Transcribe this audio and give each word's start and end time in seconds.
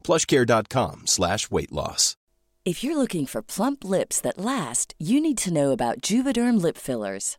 plushcare.com 0.00 1.06
slash 1.06 1.50
weight 1.50 1.72
loss. 1.72 2.16
If 2.64 2.84
you're 2.84 2.96
looking 2.96 3.26
for 3.26 3.42
plump 3.42 3.84
lips 3.84 4.20
that 4.20 4.38
last, 4.38 4.94
you 4.98 5.20
need 5.20 5.38
to 5.38 5.52
know 5.52 5.72
about 5.72 6.02
Juvederm 6.02 6.60
lip 6.62 6.76
fillers. 6.76 7.38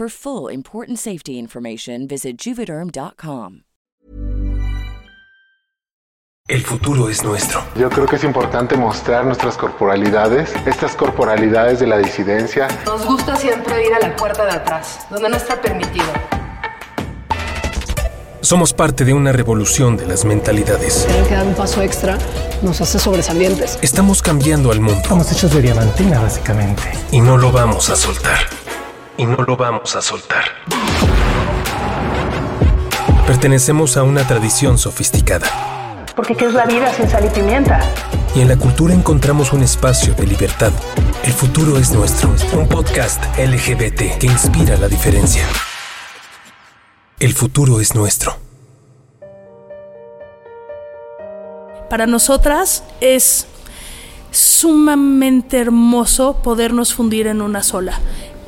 For 0.00 0.08
full 0.08 0.50
important 0.50 0.98
safety 0.98 1.38
information, 1.38 2.08
visit 2.08 2.38
juvederm.com. 2.38 3.64
El 6.48 6.62
futuro 6.62 7.10
es 7.10 7.22
nuestro. 7.22 7.62
Yo 7.78 7.90
creo 7.90 8.06
que 8.06 8.16
es 8.16 8.24
importante 8.24 8.78
mostrar 8.78 9.26
nuestras 9.26 9.58
corporalidades, 9.58 10.54
estas 10.64 10.96
corporalidades 10.96 11.80
de 11.80 11.86
la 11.86 11.98
disidencia. 11.98 12.68
Nos 12.86 13.04
gusta 13.04 13.36
siempre 13.36 13.86
ir 13.86 13.92
a 13.92 13.98
la 13.98 14.16
puerta 14.16 14.46
de 14.46 14.52
atrás, 14.52 15.06
donde 15.10 15.28
no 15.28 15.36
está 15.36 15.60
permitido. 15.60 16.06
Somos 18.40 18.72
parte 18.72 19.04
de 19.04 19.12
una 19.12 19.32
revolución 19.32 19.98
de 19.98 20.06
las 20.06 20.24
mentalidades. 20.24 21.04
Tener 21.06 21.28
que 21.28 21.34
dar 21.34 21.46
un 21.46 21.54
paso 21.54 21.82
extra 21.82 22.16
nos 22.62 22.80
hace 22.80 22.98
sobresalientes. 22.98 23.78
Estamos 23.82 24.22
cambiando 24.22 24.72
al 24.72 24.80
mundo. 24.80 24.98
Estamos 25.02 25.30
hechos 25.30 25.52
de 25.52 25.60
diamantina, 25.60 26.22
básicamente. 26.22 26.84
Y 27.12 27.20
no 27.20 27.36
lo 27.36 27.52
vamos 27.52 27.90
a 27.90 27.96
soltar. 27.96 28.38
Y 29.20 29.26
no 29.26 29.36
lo 29.36 29.54
vamos 29.54 29.94
a 29.96 30.00
soltar. 30.00 30.44
Pertenecemos 33.26 33.98
a 33.98 34.02
una 34.02 34.26
tradición 34.26 34.78
sofisticada. 34.78 36.06
Porque 36.16 36.34
¿qué 36.34 36.46
es 36.46 36.54
la 36.54 36.64
vida 36.64 36.90
sin 36.94 37.06
sal 37.06 37.26
y 37.26 37.28
pimienta? 37.28 37.80
Y 38.34 38.40
en 38.40 38.48
la 38.48 38.56
cultura 38.56 38.94
encontramos 38.94 39.52
un 39.52 39.62
espacio 39.62 40.14
de 40.14 40.26
libertad. 40.26 40.72
El 41.22 41.32
futuro 41.34 41.76
es 41.76 41.92
nuestro. 41.92 42.30
Un 42.54 42.66
podcast 42.66 43.22
LGBT 43.36 44.16
que 44.18 44.26
inspira 44.26 44.78
la 44.78 44.88
diferencia. 44.88 45.44
El 47.18 47.34
futuro 47.34 47.78
es 47.78 47.94
nuestro. 47.94 48.38
Para 51.90 52.06
nosotras 52.06 52.84
es 53.02 53.46
sumamente 54.30 55.58
hermoso 55.58 56.40
podernos 56.42 56.94
fundir 56.94 57.26
en 57.26 57.42
una 57.42 57.62
sola. 57.62 58.00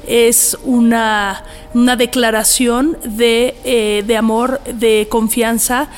Es 0.07 0.57
una, 0.65 1.45
una 1.75 1.97
declaración 1.97 2.97
de, 3.05 3.55
eh, 3.65 4.05
de 4.07 4.17
amor, 4.17 4.61
de 4.65 5.07
confianza 5.11 5.89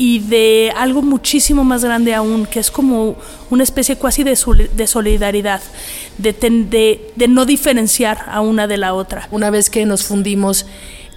y 0.00 0.20
de 0.20 0.72
algo 0.76 1.02
muchísimo 1.02 1.62
más 1.62 1.84
grande 1.84 2.14
aún, 2.14 2.46
que 2.46 2.58
es 2.58 2.70
como 2.70 3.16
una 3.50 3.62
especie 3.62 3.98
casi 3.98 4.22
de, 4.22 4.38
de 4.74 4.86
solidaridad, 4.86 5.60
de, 6.16 6.32
de, 7.14 7.28
no 7.28 7.44
diferenciar 7.44 8.24
a 8.28 8.40
una 8.40 8.66
de 8.66 8.78
la 8.78 8.94
otra. 8.94 9.28
Una 9.30 9.50
vez 9.50 9.68
que 9.68 9.84
nos 9.84 10.04
fundimos 10.04 10.64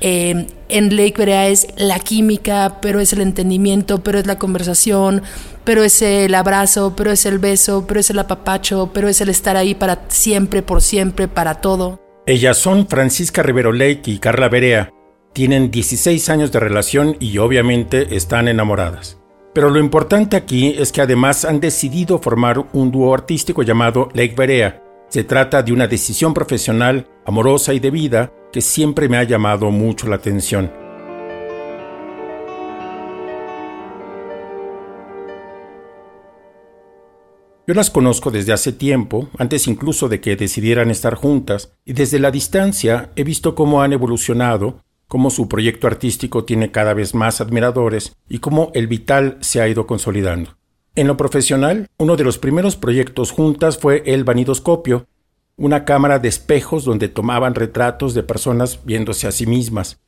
eh, 0.01 0.47
en 0.67 0.97
Lake 0.97 1.13
Berea 1.17 1.47
es 1.47 1.67
la 1.77 1.97
química, 1.99 2.79
pero 2.81 2.99
es 2.99 3.13
el 3.13 3.21
entendimiento, 3.21 4.03
pero 4.03 4.19
es 4.19 4.27
la 4.27 4.37
conversación, 4.37 5.21
pero 5.63 5.81
es 5.81 6.01
el 6.01 6.35
abrazo, 6.35 6.93
pero 6.93 7.09
es 7.09 7.25
el 7.25 7.39
beso, 7.39 7.85
pero 7.87 8.01
es 8.01 8.09
el 8.09 8.19
apapacho, 8.19 8.91
pero 8.93 9.07
es 9.07 9.21
el 9.21 9.29
estar 9.29 9.55
ahí 9.55 9.75
para 9.75 10.01
siempre, 10.09 10.61
por 10.61 10.81
siempre, 10.81 11.29
para 11.29 11.55
todo. 11.61 12.02
Ellas 12.25 12.57
son 12.57 12.87
Francisca 12.87 13.43
Rivero 13.43 13.73
Lake 13.73 14.03
y 14.05 14.17
Carla 14.17 14.47
Berea. 14.47 14.93
Tienen 15.33 15.71
16 15.71 16.29
años 16.29 16.53
de 16.53 16.59
relación 16.61 17.17
y 17.19 17.37
obviamente 17.37 18.15
están 18.15 18.47
enamoradas. 18.47 19.19
Pero 19.53 19.69
lo 19.69 19.77
importante 19.77 20.37
aquí 20.37 20.73
es 20.79 20.93
que 20.93 21.01
además 21.01 21.43
han 21.43 21.59
decidido 21.59 22.19
formar 22.19 22.65
un 22.71 22.91
dúo 22.91 23.13
artístico 23.13 23.61
llamado 23.61 24.07
Lake 24.13 24.35
Berea. 24.37 24.81
Se 25.09 25.25
trata 25.25 25.63
de 25.63 25.73
una 25.73 25.87
decisión 25.87 26.33
profesional, 26.33 27.09
amorosa 27.25 27.73
y 27.73 27.81
de 27.81 27.91
vida 27.91 28.31
que 28.53 28.61
siempre 28.61 29.09
me 29.09 29.17
ha 29.17 29.23
llamado 29.23 29.69
mucho 29.69 30.07
la 30.07 30.15
atención. 30.15 30.82
Yo 37.65 37.73
las 37.73 37.89
conozco 37.89 38.29
desde 38.29 38.51
hace 38.51 38.73
tiempo, 38.73 39.29
antes 39.37 39.69
incluso 39.69 40.09
de 40.09 40.19
que 40.19 40.35
decidieran 40.35 40.91
estar 40.91 41.15
juntas, 41.15 41.71
y 41.85 41.93
desde 41.93 42.19
la 42.19 42.29
distancia 42.29 43.11
he 43.15 43.23
visto 43.23 43.55
cómo 43.55 43.81
han 43.81 43.93
evolucionado, 43.93 44.81
cómo 45.07 45.29
su 45.29 45.47
proyecto 45.47 45.87
artístico 45.87 46.43
tiene 46.43 46.71
cada 46.71 46.93
vez 46.93 47.15
más 47.15 47.39
admiradores 47.39 48.17
y 48.27 48.39
cómo 48.39 48.71
el 48.73 48.87
vital 48.87 49.37
se 49.39 49.61
ha 49.61 49.69
ido 49.69 49.87
consolidando. 49.87 50.57
En 50.95 51.07
lo 51.07 51.15
profesional, 51.15 51.87
uno 51.97 52.17
de 52.17 52.25
los 52.25 52.37
primeros 52.37 52.75
proyectos 52.75 53.31
juntas 53.31 53.77
fue 53.77 54.03
el 54.07 54.25
vanidoscopio, 54.25 55.07
una 55.55 55.85
cámara 55.85 56.19
de 56.19 56.27
espejos 56.27 56.83
donde 56.83 57.07
tomaban 57.07 57.55
retratos 57.55 58.13
de 58.13 58.23
personas 58.23 58.83
viéndose 58.83 59.25
a 59.25 59.31
sí 59.31 59.47
mismas. 59.47 60.01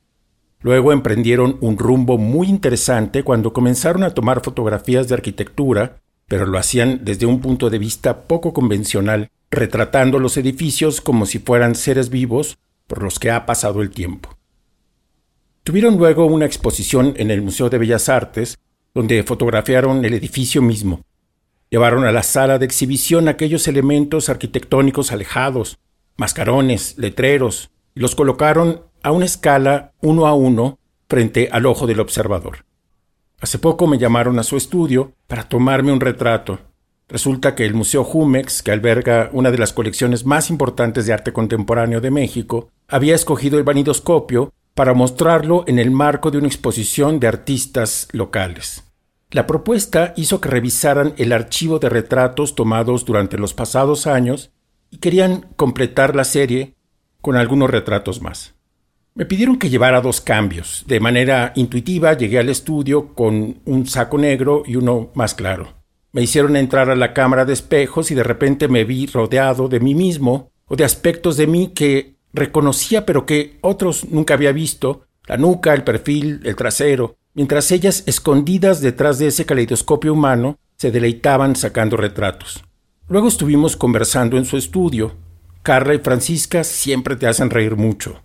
Luego 0.60 0.92
emprendieron 0.92 1.58
un 1.62 1.78
rumbo 1.78 2.18
muy 2.18 2.50
interesante 2.50 3.24
cuando 3.24 3.54
comenzaron 3.54 4.04
a 4.04 4.10
tomar 4.10 4.42
fotografías 4.44 5.08
de 5.08 5.13
arquitectura, 5.13 6.01
pero 6.27 6.45
lo 6.45 6.57
hacían 6.57 7.01
desde 7.04 7.25
un 7.25 7.42
punto 7.42 7.69
de 7.69 7.80
vista 7.80 8.27
poco 8.27 8.54
convencional, 8.54 9.30
retratando 9.51 10.19
los 10.19 10.38
edificios 10.38 11.01
como 11.01 11.25
si 11.25 11.39
fueran 11.39 11.75
seres 11.75 12.10
vivos 12.10 12.57
por 12.88 13.04
los 13.04 13.19
que 13.19 13.31
ha 13.31 13.45
pasado 13.45 13.81
el 13.81 13.89
tiempo. 13.92 14.38
Tuvieron 15.63 15.98
luego 15.98 16.25
una 16.25 16.45
exposición 16.45 17.13
en 17.18 17.31
el 17.31 17.42
Museo 17.42 17.69
de 17.69 17.77
Bellas 17.77 18.10
Artes, 18.10 18.60
donde 18.94 19.24
fotografiaron 19.24 20.06
el 20.06 20.13
edificio 20.13 20.62
mismo, 20.62 21.01
Llevaron 21.69 22.06
a 22.06 22.12
la 22.12 22.24
sala 22.24 22.60
de 22.60 22.66
exhibición 22.66 23.27
aquellos 23.27 23.68
elementos 23.68 24.30
arquitectónicos 24.30 25.12
alejados, 25.12 25.80
mascarones, 26.16 26.98
letreros, 26.98 27.72
y 27.95 28.01
los 28.01 28.16
colocaron 28.16 28.83
a 29.01 29.12
una 29.12 29.25
escala 29.25 29.94
uno 30.01 30.27
a 30.27 30.33
uno 30.33 30.80
frente 31.10 31.50
al 31.51 31.66
ojo 31.66 31.88
del 31.88 32.00
observador. 32.00 32.65
Hace 33.46 33.60
poco 33.60 33.86
me 33.86 34.00
llamaron 34.00 34.40
a 34.40 34.44
su 34.44 34.58
estudio 34.58 35.12
para 35.28 35.48
tomarme 35.48 35.92
un 35.92 36.00
retrato. 36.00 36.58
Resulta 37.08 37.54
que 37.54 37.64
el 37.64 37.76
Museo 37.76 38.04
Jumex, 38.04 38.64
que 38.64 38.72
alberga 38.72 39.30
una 39.34 39.52
de 39.52 39.60
las 39.60 39.72
colecciones 39.72 40.26
más 40.26 40.50
importantes 40.50 41.06
de 41.06 41.14
arte 41.14 41.32
contemporáneo 41.32 42.02
de 42.02 42.10
México, 42.10 42.72
había 42.88 43.14
escogido 43.14 43.60
el 43.60 43.64
vanidoscopio 43.64 44.52
para 44.74 44.96
mostrarlo 44.96 45.64
en 45.68 45.78
el 45.78 45.92
marco 45.92 46.32
de 46.32 46.40
una 46.40 46.48
exposición 46.48 47.20
de 47.20 47.28
artistas 47.28 48.08
locales. 48.14 48.84
La 49.30 49.46
propuesta 49.46 50.16
hizo 50.18 50.42
que 50.42 50.50
revisaran 50.50 51.14
el 51.18 51.32
archivo 51.32 51.78
de 51.78 51.90
retratos 51.90 52.56
tomados 52.56 53.06
durante 53.06 53.38
los 53.38 53.54
pasados 53.54 54.08
años 54.08 54.50
y 54.90 54.98
querían 54.98 55.50
completar 55.56 56.16
la 56.16 56.24
serie 56.24 56.74
con 57.22 57.36
algunos 57.36 57.70
retratos 57.70 58.24
más. 58.24 58.55
Me 59.18 59.26
pidieron 59.26 59.58
que 59.58 59.70
llevara 59.70 60.02
dos 60.02 60.20
cambios. 60.20 60.84
De 60.88 61.00
manera 61.00 61.54
intuitiva 61.56 62.18
llegué 62.18 62.38
al 62.38 62.50
estudio 62.50 63.14
con 63.14 63.62
un 63.64 63.88
saco 63.88 64.18
negro 64.18 64.64
y 64.66 64.76
uno 64.76 65.12
más 65.14 65.34
claro. 65.34 65.74
Me 66.12 66.22
hicieron 66.22 66.58
entrar 66.58 66.90
a 66.90 66.98
la 66.98 67.14
cámara 67.14 67.46
de 67.46 67.54
espejos 67.54 68.12
y 68.12 68.16
de 68.16 68.24
repente 68.24 68.68
me 68.68 68.84
vi 68.84 69.06
rodeado 69.06 69.70
de 69.70 69.80
mí 69.80 69.96
mismo 69.96 70.52
o 70.66 70.76
de 70.76 70.84
aspectos 70.84 71.38
de 71.38 71.48
mí 71.48 71.72
que 71.74 72.18
reconocía 72.34 73.06
pero 73.06 73.26
que 73.26 73.58
otros 73.62 74.04
nunca 74.10 74.34
había 74.34 74.52
visto, 74.52 75.06
la 75.28 75.38
nuca, 75.38 75.74
el 75.74 75.86
perfil, 75.86 76.42
el 76.44 76.58
trasero, 76.58 77.16
mientras 77.34 77.72
ellas, 77.72 78.04
escondidas 78.08 78.82
detrás 78.82 79.18
de 79.18 79.28
ese 79.28 79.46
caleidoscopio 79.46 80.12
humano, 80.12 80.60
se 80.76 80.92
deleitaban 80.92 81.56
sacando 81.56 81.96
retratos. 81.96 82.66
Luego 83.08 83.30
estuvimos 83.30 83.78
conversando 83.78 84.38
en 84.38 84.44
su 84.44 84.58
estudio. 84.58 85.14
Carla 85.64 85.94
y 85.94 86.00
Francisca 86.00 86.66
siempre 86.66 87.16
te 87.16 87.28
hacen 87.28 87.50
reír 87.50 87.78
mucho. 87.78 88.25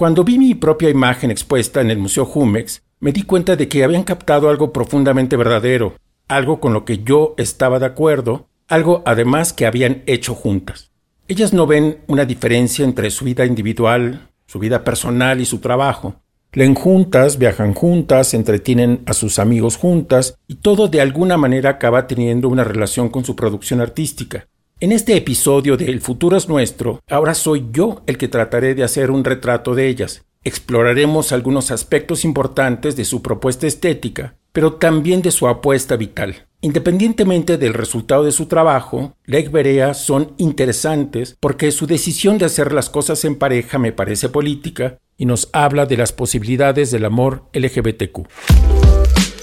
Cuando 0.00 0.24
vi 0.24 0.38
mi 0.38 0.54
propia 0.54 0.88
imagen 0.88 1.30
expuesta 1.30 1.82
en 1.82 1.90
el 1.90 1.98
Museo 1.98 2.24
Jumex, 2.24 2.80
me 3.00 3.12
di 3.12 3.24
cuenta 3.24 3.54
de 3.54 3.68
que 3.68 3.84
habían 3.84 4.02
captado 4.02 4.48
algo 4.48 4.72
profundamente 4.72 5.36
verdadero, 5.36 5.94
algo 6.26 6.58
con 6.58 6.72
lo 6.72 6.86
que 6.86 7.00
yo 7.00 7.34
estaba 7.36 7.78
de 7.78 7.84
acuerdo, 7.84 8.48
algo 8.66 9.02
además 9.04 9.52
que 9.52 9.66
habían 9.66 10.02
hecho 10.06 10.34
juntas. 10.34 10.90
Ellas 11.28 11.52
no 11.52 11.66
ven 11.66 11.98
una 12.06 12.24
diferencia 12.24 12.82
entre 12.82 13.10
su 13.10 13.26
vida 13.26 13.44
individual, 13.44 14.30
su 14.46 14.58
vida 14.58 14.84
personal 14.84 15.38
y 15.38 15.44
su 15.44 15.58
trabajo. 15.58 16.14
Leen 16.54 16.74
juntas, 16.74 17.36
viajan 17.36 17.74
juntas, 17.74 18.32
entretienen 18.32 19.02
a 19.04 19.12
sus 19.12 19.38
amigos 19.38 19.76
juntas 19.76 20.38
y 20.48 20.54
todo 20.54 20.88
de 20.88 21.02
alguna 21.02 21.36
manera 21.36 21.68
acaba 21.68 22.06
teniendo 22.06 22.48
una 22.48 22.64
relación 22.64 23.10
con 23.10 23.26
su 23.26 23.36
producción 23.36 23.82
artística. 23.82 24.48
En 24.82 24.92
este 24.92 25.14
episodio 25.14 25.76
de 25.76 25.90
El 25.90 26.00
futuro 26.00 26.38
es 26.38 26.48
nuestro, 26.48 27.00
ahora 27.10 27.34
soy 27.34 27.66
yo 27.70 28.02
el 28.06 28.16
que 28.16 28.28
trataré 28.28 28.74
de 28.74 28.82
hacer 28.82 29.10
un 29.10 29.24
retrato 29.24 29.74
de 29.74 29.88
ellas. 29.88 30.24
Exploraremos 30.42 31.32
algunos 31.32 31.70
aspectos 31.70 32.24
importantes 32.24 32.96
de 32.96 33.04
su 33.04 33.20
propuesta 33.20 33.66
estética 33.66 34.36
pero 34.52 34.74
también 34.74 35.22
de 35.22 35.30
su 35.30 35.48
apuesta 35.48 35.96
vital. 35.96 36.46
Independientemente 36.60 37.56
del 37.56 37.74
resultado 37.74 38.24
de 38.24 38.32
su 38.32 38.46
trabajo, 38.46 39.14
Lake 39.24 39.48
Berea 39.48 39.94
son 39.94 40.32
interesantes 40.36 41.36
porque 41.40 41.72
su 41.72 41.86
decisión 41.86 42.38
de 42.38 42.46
hacer 42.46 42.72
las 42.72 42.90
cosas 42.90 43.24
en 43.24 43.36
pareja 43.36 43.78
me 43.78 43.92
parece 43.92 44.28
política 44.28 44.98
y 45.16 45.26
nos 45.26 45.48
habla 45.52 45.86
de 45.86 45.96
las 45.96 46.12
posibilidades 46.12 46.90
del 46.90 47.04
amor 47.04 47.44
LGBTQ. 47.52 48.26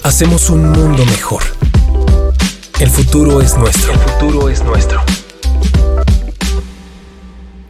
Hacemos 0.02 0.50
un 0.50 0.70
mundo 0.70 1.04
mejor. 1.06 1.42
El 2.80 2.90
futuro 2.90 3.40
es 3.40 3.56
nuestro. 3.56 3.92
El 3.92 3.98
futuro 3.98 4.48
es 4.48 4.62
nuestro. 4.62 5.00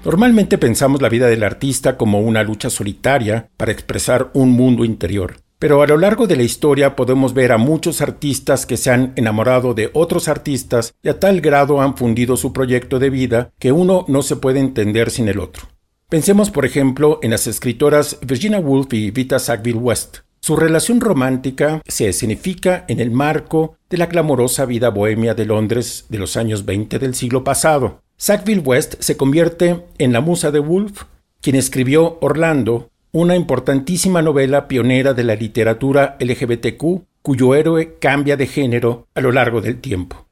Normalmente 0.08 0.56
pensamos 0.56 1.02
la 1.02 1.10
vida 1.10 1.26
del 1.26 1.44
artista 1.44 1.98
como 1.98 2.20
una 2.20 2.42
lucha 2.42 2.70
solitaria 2.70 3.50
para 3.58 3.72
expresar 3.72 4.30
un 4.32 4.52
mundo 4.52 4.86
interior. 4.86 5.42
Pero 5.58 5.82
a 5.82 5.86
lo 5.86 5.98
largo 5.98 6.26
de 6.26 6.34
la 6.34 6.44
historia 6.44 6.96
podemos 6.96 7.34
ver 7.34 7.52
a 7.52 7.58
muchos 7.58 8.00
artistas 8.00 8.64
que 8.64 8.78
se 8.78 8.90
han 8.90 9.12
enamorado 9.16 9.74
de 9.74 9.90
otros 9.92 10.28
artistas 10.28 10.94
y 11.02 11.10
a 11.10 11.20
tal 11.20 11.42
grado 11.42 11.82
han 11.82 11.94
fundido 11.94 12.38
su 12.38 12.54
proyecto 12.54 12.98
de 12.98 13.10
vida 13.10 13.50
que 13.58 13.70
uno 13.70 14.06
no 14.08 14.22
se 14.22 14.36
puede 14.36 14.60
entender 14.60 15.10
sin 15.10 15.28
el 15.28 15.40
otro. 15.40 15.64
Pensemos, 16.08 16.50
por 16.50 16.64
ejemplo, 16.64 17.20
en 17.22 17.32
las 17.32 17.46
escritoras 17.46 18.16
Virginia 18.26 18.60
Woolf 18.60 18.90
y 18.94 19.10
Vita 19.10 19.38
Sackville 19.38 19.76
West. 19.76 20.20
Su 20.40 20.56
relación 20.56 21.02
romántica 21.02 21.82
se 21.86 22.08
escenifica 22.08 22.86
en 22.88 23.00
el 23.00 23.10
marco 23.10 23.76
de 23.90 23.98
la 23.98 24.08
clamorosa 24.08 24.64
vida 24.64 24.88
bohemia 24.88 25.34
de 25.34 25.44
Londres 25.44 26.06
de 26.08 26.16
los 26.16 26.38
años 26.38 26.64
20 26.64 26.98
del 26.98 27.14
siglo 27.14 27.44
pasado. 27.44 28.00
Sackville 28.20 28.62
West 28.62 28.96
se 28.98 29.16
convierte 29.16 29.84
en 29.98 30.12
la 30.12 30.20
musa 30.20 30.50
de 30.50 30.58
Woolf, 30.58 31.04
quien 31.40 31.54
escribió 31.54 32.18
Orlando, 32.20 32.90
una 33.12 33.36
importantísima 33.36 34.22
novela 34.22 34.66
pionera 34.66 35.14
de 35.14 35.22
la 35.22 35.36
literatura 35.36 36.16
LGBTQ 36.18 36.82
cuyo 37.22 37.54
héroe 37.54 37.96
cambia 38.00 38.36
de 38.36 38.48
género 38.48 39.06
a 39.14 39.20
lo 39.20 39.30
largo 39.30 39.60
del 39.60 39.80
tiempo. 39.80 40.26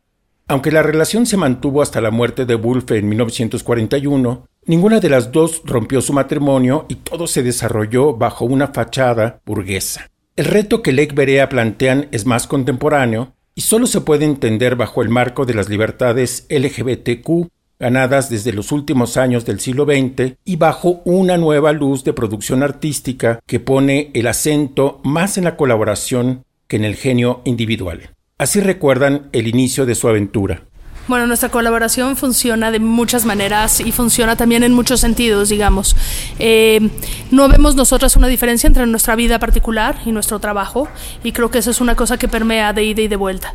Aunque 0.49 0.73
la 0.73 0.83
relación 0.83 1.27
se 1.27 1.37
mantuvo 1.37 1.81
hasta 1.81 2.01
la 2.01 2.11
muerte 2.11 2.45
de 2.45 2.57
Wolfe 2.57 2.99
en 2.99 3.09
1941, 3.09 4.49
ninguna 4.65 4.99
de 4.99 5.09
las 5.09 5.31
dos 5.31 5.63
rompió 5.65 6.03
su 6.03 6.13
matrimonio 6.13 6.87
y 6.89 6.97
todo 6.97 7.29
se 7.29 7.45
desarrolló 7.45 8.15
bajo 8.15 8.47
una 8.47 8.67
fachada 8.69 9.41
burguesa. 9.47 10.11
El 10.35 10.47
reto 10.47 10.83
que 10.83 10.93
Lake 10.93 11.15
Berea 11.15 11.49
plantean 11.49 12.09
es 12.11 12.27
más 12.27 12.49
contemporáneo 12.49 13.33
y 13.55 13.61
solo 13.61 13.87
se 13.87 14.01
puede 14.01 14.25
entender 14.25 14.75
bajo 14.75 15.03
el 15.03 15.09
marco 15.09 15.47
de 15.47 15.55
las 15.55 15.69
libertades 15.69 16.47
LGBTQ 16.51 17.49
ganadas 17.79 18.31
desde 18.31 18.53
los 18.53 18.73
últimos 18.73 19.17
años 19.17 19.45
del 19.45 19.61
siglo 19.61 19.85
XX 19.85 20.35
y 20.45 20.57
bajo 20.57 21.03
una 21.05 21.37
nueva 21.37 21.73
luz 21.73 22.05
de 22.05 22.13
producción 22.13 22.63
artística 22.63 23.41
que 23.47 23.61
pone 23.61 24.11
el 24.15 24.27
acento 24.27 25.01
más 25.05 25.39
en 25.39 25.45
la 25.45 25.57
colaboración 25.57 26.45
que 26.69 26.77
en 26.77 26.85
el 26.85 26.97
genio 26.97 27.43
individual. 27.45 28.11
Así 28.39 28.61
recuerdan 28.61 29.29
el 29.33 29.47
inicio 29.47 29.87
de 29.87 29.95
su 29.95 30.09
aventura. 30.09 30.63
Bueno, 31.09 31.29
nuestra 31.29 31.51
colaboración 31.51 32.17
funciona 32.17 32.73
de 32.73 32.81
muchas 32.81 33.25
maneras 33.25 33.79
y 33.79 33.93
funciona 33.93 34.35
también 34.35 34.65
en 34.65 34.73
muchos 34.73 34.99
sentidos, 34.99 35.51
digamos. 35.51 35.95
Eh, 36.41 36.91
no 37.31 37.49
vemos 37.49 37.77
nosotras 37.77 38.17
una 38.17 38.27
diferencia 38.27 38.67
entre 38.67 38.87
nuestra 38.89 39.15
vida 39.15 39.39
particular 39.39 40.01
y 40.05 40.11
nuestro 40.11 40.41
trabajo 40.41 40.89
y 41.23 41.31
creo 41.31 41.49
que 41.49 41.59
eso 41.59 41.71
es 41.71 41.81
una 41.81 41.95
cosa 41.95 42.19
que 42.19 42.27
permea 42.27 42.73
de 42.73 42.83
ida 42.83 43.03
y 43.03 43.09
de 43.09 43.15
vuelta. 43.15 43.55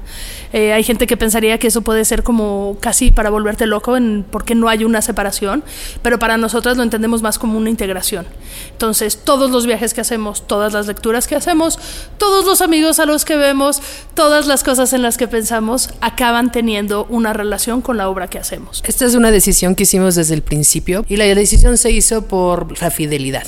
Eh, 0.54 0.74
hay 0.74 0.84
gente 0.84 1.08
que 1.08 1.18
pensaría 1.18 1.58
que 1.58 1.68
eso 1.68 1.82
puede 1.82 2.06
ser 2.06 2.24
como 2.24 2.78
casi 2.80 3.12
para 3.12 3.30
volverte 3.30 3.66
loco 3.66 3.98
en 3.98 4.26
porque 4.30 4.56
no 4.56 4.68
hay 4.68 4.84
una 4.84 5.02
separación, 5.02 5.64
pero 6.02 6.20
para 6.20 6.38
nosotras 6.38 6.78
lo 6.78 6.84
entendemos 6.84 7.22
más 7.22 7.40
como 7.40 7.58
una 7.58 7.70
integración. 7.70 8.26
Entonces, 8.72 9.20
todos 9.24 9.52
los 9.52 9.66
viajes 9.66 9.94
que 9.94 10.02
hacemos, 10.02 10.48
todas 10.48 10.74
las 10.74 10.88
lecturas 10.88 11.28
que 11.28 11.36
hacemos, 11.36 11.80
todos 12.18 12.46
los 12.46 12.62
amigos 12.62 13.00
a 13.00 13.06
los 13.06 13.26
que 13.26 13.38
vemos, 13.38 13.82
todas 14.14 14.48
las 14.48 14.64
cosas 14.64 14.94
en 14.94 15.02
las 15.02 15.18
que 15.18 15.28
pensamos 15.28 15.90
acaban 16.02 16.52
teniendo 16.52 17.06
una 17.10 17.34
relación 17.34 17.82
con 17.82 17.98
la 17.98 18.10
obra 18.10 18.28
que 18.28 18.40
hacemos. 18.40 18.84
Esta 18.86 19.06
es 19.06 19.16
una 19.16 19.32
decisión 19.32 19.76
que 19.76 19.84
hicimos 19.84 20.16
desde 20.16 20.34
el 20.34 20.42
principio 20.42 21.06
y 21.08 21.18
la 21.18 21.26
decisión 21.26 21.78
se 21.78 21.92
hizo 21.92 22.24
por 22.24 22.80
la 22.82 22.92
fidelidad 22.92 23.44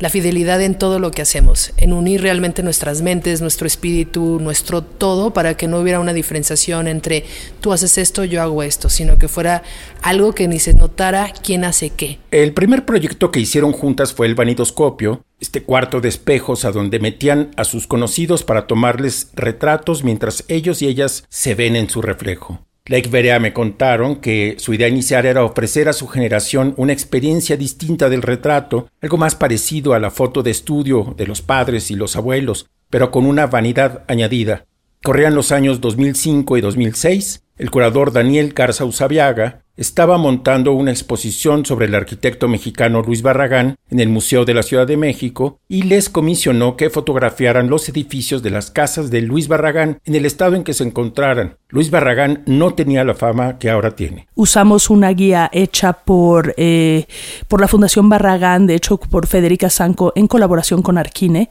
la 0.00 0.08
fidelidad 0.08 0.60
en 0.62 0.74
todo 0.74 0.98
lo 0.98 1.10
que 1.10 1.22
hacemos, 1.22 1.72
en 1.76 1.92
unir 1.92 2.22
realmente 2.22 2.62
nuestras 2.62 3.02
mentes, 3.02 3.40
nuestro 3.42 3.66
espíritu, 3.66 4.38
nuestro 4.40 4.82
todo, 4.82 5.32
para 5.32 5.56
que 5.56 5.68
no 5.68 5.78
hubiera 5.78 6.00
una 6.00 6.14
diferenciación 6.14 6.88
entre 6.88 7.24
tú 7.60 7.72
haces 7.72 7.98
esto, 7.98 8.24
yo 8.24 8.42
hago 8.42 8.62
esto, 8.62 8.88
sino 8.88 9.18
que 9.18 9.28
fuera 9.28 9.62
algo 10.02 10.34
que 10.34 10.48
ni 10.48 10.58
se 10.58 10.72
notara 10.72 11.32
quién 11.44 11.64
hace 11.64 11.90
qué. 11.90 12.18
El 12.30 12.54
primer 12.54 12.86
proyecto 12.86 13.30
que 13.30 13.40
hicieron 13.40 13.72
juntas 13.72 14.14
fue 14.14 14.26
el 14.26 14.34
vanidoscopio, 14.34 15.22
este 15.38 15.62
cuarto 15.62 16.00
de 16.00 16.08
espejos 16.08 16.64
a 16.64 16.72
donde 16.72 16.98
metían 16.98 17.50
a 17.56 17.64
sus 17.64 17.86
conocidos 17.86 18.42
para 18.42 18.66
tomarles 18.66 19.30
retratos 19.34 20.02
mientras 20.02 20.44
ellos 20.48 20.80
y 20.80 20.86
ellas 20.86 21.24
se 21.28 21.54
ven 21.54 21.76
en 21.76 21.90
su 21.90 22.00
reflejo. 22.00 22.69
Lake 22.86 23.38
me 23.38 23.52
contaron 23.52 24.16
que 24.16 24.56
su 24.58 24.74
idea 24.74 24.88
inicial 24.88 25.26
era 25.26 25.44
ofrecer 25.44 25.88
a 25.88 25.92
su 25.92 26.08
generación 26.08 26.74
una 26.76 26.92
experiencia 26.92 27.56
distinta 27.56 28.08
del 28.08 28.22
retrato, 28.22 28.88
algo 29.00 29.16
más 29.16 29.34
parecido 29.34 29.94
a 29.94 30.00
la 30.00 30.10
foto 30.10 30.42
de 30.42 30.50
estudio 30.50 31.14
de 31.16 31.26
los 31.26 31.42
padres 31.42 31.90
y 31.90 31.94
los 31.94 32.16
abuelos, 32.16 32.66
pero 32.88 33.10
con 33.10 33.26
una 33.26 33.46
vanidad 33.46 34.04
añadida. 34.08 34.66
Corrían 35.02 35.34
los 35.34 35.52
años 35.52 35.80
2005 35.80 36.58
y 36.58 36.60
2006. 36.60 37.44
El 37.56 37.70
curador 37.70 38.12
Daniel 38.12 38.52
Garza 38.52 38.84
Usabiaga 38.84 39.62
estaba 39.80 40.18
montando 40.18 40.72
una 40.72 40.90
exposición 40.90 41.64
sobre 41.64 41.86
el 41.86 41.94
arquitecto 41.94 42.48
mexicano 42.48 43.00
Luis 43.00 43.22
Barragán 43.22 43.76
en 43.88 43.98
el 43.98 44.10
Museo 44.10 44.44
de 44.44 44.52
la 44.52 44.62
Ciudad 44.62 44.86
de 44.86 44.98
México 44.98 45.58
y 45.68 45.84
les 45.84 46.10
comisionó 46.10 46.76
que 46.76 46.90
fotografiaran 46.90 47.70
los 47.70 47.88
edificios 47.88 48.42
de 48.42 48.50
las 48.50 48.70
casas 48.70 49.10
de 49.10 49.22
Luis 49.22 49.48
Barragán 49.48 49.98
en 50.04 50.14
el 50.14 50.26
estado 50.26 50.54
en 50.54 50.64
que 50.64 50.74
se 50.74 50.84
encontraran. 50.84 51.56
Luis 51.70 51.90
Barragán 51.90 52.42
no 52.46 52.74
tenía 52.74 53.04
la 53.04 53.14
fama 53.14 53.58
que 53.58 53.70
ahora 53.70 53.96
tiene. 53.96 54.28
Usamos 54.34 54.90
una 54.90 55.10
guía 55.10 55.48
hecha 55.50 55.94
por, 55.94 56.52
eh, 56.58 57.06
por 57.48 57.62
la 57.62 57.68
Fundación 57.68 58.10
Barragán, 58.10 58.66
de 58.66 58.74
hecho 58.74 58.98
por 58.98 59.26
Federica 59.28 59.70
Sanco, 59.70 60.12
en 60.14 60.26
colaboración 60.26 60.82
con 60.82 60.98
Arquine, 60.98 61.48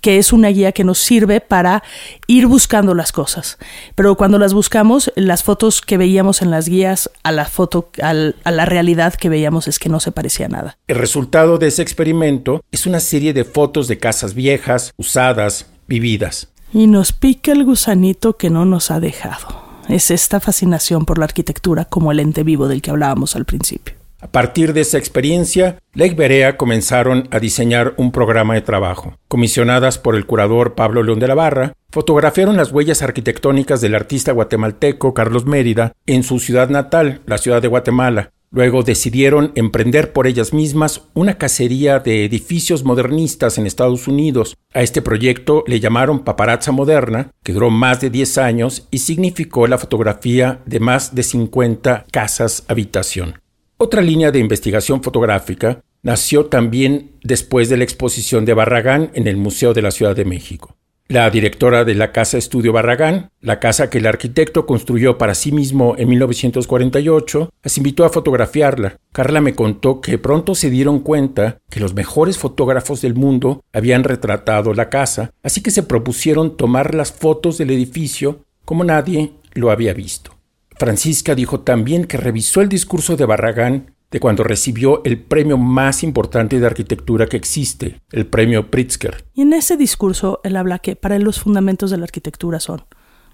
que 0.00 0.18
es 0.18 0.32
una 0.32 0.48
guía 0.48 0.70
que 0.70 0.84
nos 0.84 0.98
sirve 0.98 1.40
para 1.40 1.82
ir 2.28 2.46
buscando 2.46 2.94
las 2.94 3.10
cosas. 3.10 3.58
Pero 3.96 4.14
cuando 4.14 4.38
las 4.38 4.54
buscamos, 4.54 5.10
las 5.16 5.42
fotos 5.42 5.80
que 5.80 5.96
veíamos 5.96 6.42
en 6.42 6.50
las 6.52 6.68
guías 6.68 7.10
a 7.24 7.32
la 7.32 7.46
foto 7.72 7.90
a 8.02 8.50
la 8.50 8.64
realidad 8.66 9.14
que 9.14 9.28
veíamos 9.28 9.68
es 9.68 9.78
que 9.78 9.88
no 9.88 10.00
se 10.00 10.12
parecía 10.12 10.46
a 10.46 10.48
nada. 10.50 10.78
El 10.86 10.96
resultado 10.96 11.58
de 11.58 11.68
ese 11.68 11.82
experimento 11.82 12.62
es 12.70 12.86
una 12.86 13.00
serie 13.00 13.32
de 13.32 13.44
fotos 13.44 13.88
de 13.88 13.98
casas 13.98 14.34
viejas, 14.34 14.92
usadas, 14.96 15.66
vividas. 15.88 16.48
Y 16.72 16.86
nos 16.86 17.12
pica 17.12 17.52
el 17.52 17.64
gusanito 17.64 18.36
que 18.36 18.50
no 18.50 18.64
nos 18.64 18.90
ha 18.90 19.00
dejado. 19.00 19.62
Es 19.88 20.10
esta 20.10 20.40
fascinación 20.40 21.04
por 21.04 21.18
la 21.18 21.24
arquitectura 21.24 21.84
como 21.86 22.12
el 22.12 22.20
ente 22.20 22.44
vivo 22.44 22.68
del 22.68 22.82
que 22.82 22.90
hablábamos 22.90 23.36
al 23.36 23.44
principio. 23.44 24.01
A 24.22 24.30
partir 24.30 24.72
de 24.72 24.82
esa 24.82 24.98
experiencia, 24.98 25.78
Lake 25.94 26.14
Berea 26.14 26.56
comenzaron 26.56 27.26
a 27.32 27.40
diseñar 27.40 27.94
un 27.96 28.12
programa 28.12 28.54
de 28.54 28.60
trabajo. 28.60 29.18
Comisionadas 29.26 29.98
por 29.98 30.14
el 30.14 30.26
curador 30.26 30.76
Pablo 30.76 31.02
León 31.02 31.18
de 31.18 31.26
la 31.26 31.34
Barra, 31.34 31.74
fotografiaron 31.90 32.56
las 32.56 32.70
huellas 32.70 33.02
arquitectónicas 33.02 33.80
del 33.80 33.96
artista 33.96 34.30
guatemalteco 34.30 35.12
Carlos 35.12 35.44
Mérida 35.44 35.92
en 36.06 36.22
su 36.22 36.38
ciudad 36.38 36.70
natal, 36.70 37.20
la 37.26 37.36
ciudad 37.36 37.60
de 37.60 37.66
Guatemala. 37.66 38.30
Luego 38.52 38.84
decidieron 38.84 39.50
emprender 39.56 40.12
por 40.12 40.28
ellas 40.28 40.52
mismas 40.52 41.08
una 41.14 41.36
cacería 41.36 41.98
de 41.98 42.24
edificios 42.24 42.84
modernistas 42.84 43.58
en 43.58 43.66
Estados 43.66 44.06
Unidos. 44.06 44.56
A 44.72 44.82
este 44.82 45.02
proyecto 45.02 45.64
le 45.66 45.80
llamaron 45.80 46.22
Paparazza 46.22 46.70
Moderna, 46.70 47.32
que 47.42 47.54
duró 47.54 47.70
más 47.70 48.00
de 48.00 48.10
10 48.10 48.38
años 48.38 48.86
y 48.92 48.98
significó 48.98 49.66
la 49.66 49.78
fotografía 49.78 50.60
de 50.64 50.78
más 50.80 51.14
de 51.14 51.24
50 51.24 52.04
casas 52.12 52.64
habitación. 52.68 53.41
Otra 53.84 54.00
línea 54.00 54.30
de 54.30 54.38
investigación 54.38 55.02
fotográfica 55.02 55.82
nació 56.04 56.46
también 56.46 57.16
después 57.24 57.68
de 57.68 57.76
la 57.76 57.82
exposición 57.82 58.44
de 58.44 58.54
Barragán 58.54 59.10
en 59.14 59.26
el 59.26 59.36
Museo 59.36 59.74
de 59.74 59.82
la 59.82 59.90
Ciudad 59.90 60.14
de 60.14 60.24
México. 60.24 60.76
La 61.08 61.28
directora 61.30 61.84
de 61.84 61.96
la 61.96 62.12
Casa 62.12 62.38
Estudio 62.38 62.72
Barragán, 62.72 63.32
la 63.40 63.58
casa 63.58 63.90
que 63.90 63.98
el 63.98 64.06
arquitecto 64.06 64.66
construyó 64.66 65.18
para 65.18 65.34
sí 65.34 65.50
mismo 65.50 65.96
en 65.98 66.10
1948, 66.10 67.50
las 67.60 67.76
invitó 67.76 68.04
a 68.04 68.10
fotografiarla. 68.10 68.98
Carla 69.10 69.40
me 69.40 69.56
contó 69.56 70.00
que 70.00 70.16
pronto 70.16 70.54
se 70.54 70.70
dieron 70.70 71.00
cuenta 71.00 71.58
que 71.68 71.80
los 71.80 71.92
mejores 71.92 72.38
fotógrafos 72.38 73.02
del 73.02 73.14
mundo 73.14 73.64
habían 73.72 74.04
retratado 74.04 74.74
la 74.74 74.90
casa, 74.90 75.32
así 75.42 75.60
que 75.60 75.72
se 75.72 75.82
propusieron 75.82 76.56
tomar 76.56 76.94
las 76.94 77.10
fotos 77.10 77.58
del 77.58 77.72
edificio 77.72 78.44
como 78.64 78.84
nadie 78.84 79.32
lo 79.54 79.72
había 79.72 79.92
visto. 79.92 80.36
Francisca 80.76 81.34
dijo 81.34 81.60
también 81.60 82.04
que 82.04 82.16
revisó 82.16 82.60
el 82.60 82.68
discurso 82.68 83.16
de 83.16 83.26
Barragán 83.26 83.94
de 84.12 84.20
cuando 84.20 84.44
recibió 84.44 85.02
el 85.04 85.18
premio 85.18 85.56
más 85.56 86.02
importante 86.02 86.60
de 86.60 86.66
arquitectura 86.66 87.26
que 87.26 87.38
existe, 87.38 88.00
el 88.12 88.26
premio 88.26 88.70
Pritzker. 88.70 89.24
Y 89.34 89.40
en 89.40 89.54
ese 89.54 89.76
discurso 89.76 90.40
él 90.44 90.56
habla 90.56 90.78
que 90.78 90.96
para 90.96 91.16
él 91.16 91.22
los 91.22 91.40
fundamentos 91.40 91.90
de 91.90 91.96
la 91.96 92.04
arquitectura 92.04 92.60
son 92.60 92.84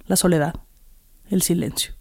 la 0.06 0.16
soledad, 0.16 0.54
el 1.28 1.42
silencio, 1.42 1.94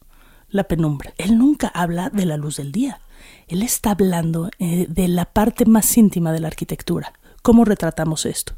la 0.50 0.66
penumbra. 0.66 1.14
Él 1.18 1.38
nunca 1.40 1.68
habla 1.70 2.10
de 2.12 2.26
la 2.26 2.38
luz 2.38 2.58
del 2.58 2.72
día. 2.72 3.02
Él 3.48 3.64
está 3.64 3.92
hablando 3.92 4.52
eh, 4.60 4.86
de 4.88 5.08
la 5.08 5.26
parte 5.26 5.66
más 5.66 5.98
íntima 5.98 6.32
de 6.32 6.40
la 6.40 6.48
arquitectura. 6.48 7.14
¿Cómo 7.42 7.66
retratamos 7.66 8.26
esto? 8.28 8.54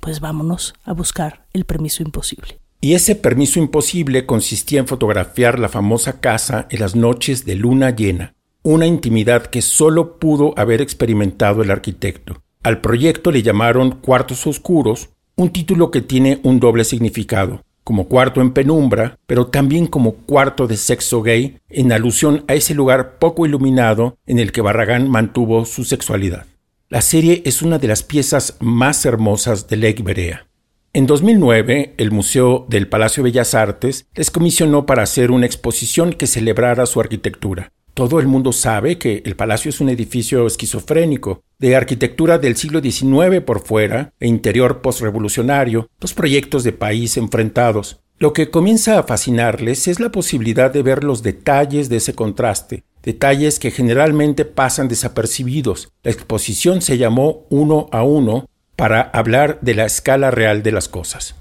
Pues 0.00 0.20
vámonos 0.20 0.74
a 0.84 0.92
buscar 0.92 1.46
el 1.52 1.64
permiso 1.64 2.02
imposible. 2.02 2.61
Y 2.84 2.94
ese 2.94 3.14
permiso 3.14 3.60
imposible 3.60 4.26
consistía 4.26 4.80
en 4.80 4.88
fotografiar 4.88 5.60
la 5.60 5.68
famosa 5.68 6.18
casa 6.18 6.66
en 6.68 6.80
las 6.80 6.96
noches 6.96 7.44
de 7.44 7.54
luna 7.54 7.90
llena, 7.94 8.34
una 8.64 8.86
intimidad 8.86 9.46
que 9.46 9.62
solo 9.62 10.18
pudo 10.18 10.52
haber 10.56 10.80
experimentado 10.80 11.62
el 11.62 11.70
arquitecto. 11.70 12.42
Al 12.64 12.80
proyecto 12.80 13.30
le 13.30 13.44
llamaron 13.44 13.92
Cuartos 13.92 14.48
Oscuros, 14.48 15.10
un 15.36 15.50
título 15.50 15.92
que 15.92 16.00
tiene 16.00 16.40
un 16.42 16.58
doble 16.58 16.82
significado, 16.82 17.62
como 17.84 18.08
cuarto 18.08 18.40
en 18.40 18.50
penumbra, 18.50 19.16
pero 19.28 19.46
también 19.46 19.86
como 19.86 20.14
cuarto 20.14 20.66
de 20.66 20.76
sexo 20.76 21.22
gay, 21.22 21.58
en 21.68 21.92
alusión 21.92 22.44
a 22.48 22.54
ese 22.54 22.74
lugar 22.74 23.20
poco 23.20 23.46
iluminado 23.46 24.18
en 24.26 24.40
el 24.40 24.50
que 24.50 24.60
Barragán 24.60 25.08
mantuvo 25.08 25.66
su 25.66 25.84
sexualidad. 25.84 26.46
La 26.88 27.00
serie 27.00 27.42
es 27.44 27.62
una 27.62 27.78
de 27.78 27.86
las 27.86 28.02
piezas 28.02 28.56
más 28.58 29.06
hermosas 29.06 29.68
de 29.68 29.76
Lake 29.76 30.02
Berea. 30.02 30.48
En 30.94 31.06
2009, 31.06 31.94
el 31.96 32.10
Museo 32.10 32.66
del 32.68 32.86
Palacio 32.86 33.22
de 33.22 33.30
Bellas 33.30 33.54
Artes 33.54 34.04
les 34.14 34.30
comisionó 34.30 34.84
para 34.84 35.02
hacer 35.02 35.30
una 35.30 35.46
exposición 35.46 36.12
que 36.12 36.26
celebrara 36.26 36.84
su 36.84 37.00
arquitectura. 37.00 37.72
Todo 37.94 38.20
el 38.20 38.26
mundo 38.26 38.52
sabe 38.52 38.98
que 38.98 39.22
el 39.24 39.34
palacio 39.34 39.70
es 39.70 39.80
un 39.80 39.88
edificio 39.88 40.46
esquizofrénico, 40.46 41.44
de 41.58 41.76
arquitectura 41.76 42.38
del 42.38 42.56
siglo 42.56 42.82
XIX 42.82 43.40
por 43.40 43.64
fuera 43.64 44.12
e 44.20 44.28
interior 44.28 44.82
postrevolucionario, 44.82 45.88
dos 45.98 46.12
proyectos 46.12 46.62
de 46.62 46.72
país 46.72 47.16
enfrentados. 47.16 48.00
Lo 48.18 48.34
que 48.34 48.50
comienza 48.50 48.98
a 48.98 49.04
fascinarles 49.04 49.88
es 49.88 49.98
la 49.98 50.12
posibilidad 50.12 50.70
de 50.70 50.82
ver 50.82 51.04
los 51.04 51.22
detalles 51.22 51.88
de 51.88 51.96
ese 51.96 52.14
contraste, 52.14 52.84
detalles 53.02 53.58
que 53.58 53.70
generalmente 53.70 54.44
pasan 54.44 54.88
desapercibidos. 54.88 55.90
La 56.02 56.10
exposición 56.10 56.82
se 56.82 56.98
llamó 56.98 57.46
Uno 57.48 57.88
a 57.92 58.02
Uno 58.02 58.44
para 58.76 59.00
hablar 59.00 59.58
de 59.60 59.74
la 59.74 59.84
escala 59.84 60.30
real 60.30 60.62
de 60.62 60.72
las 60.72 60.88
cosas. 60.88 61.34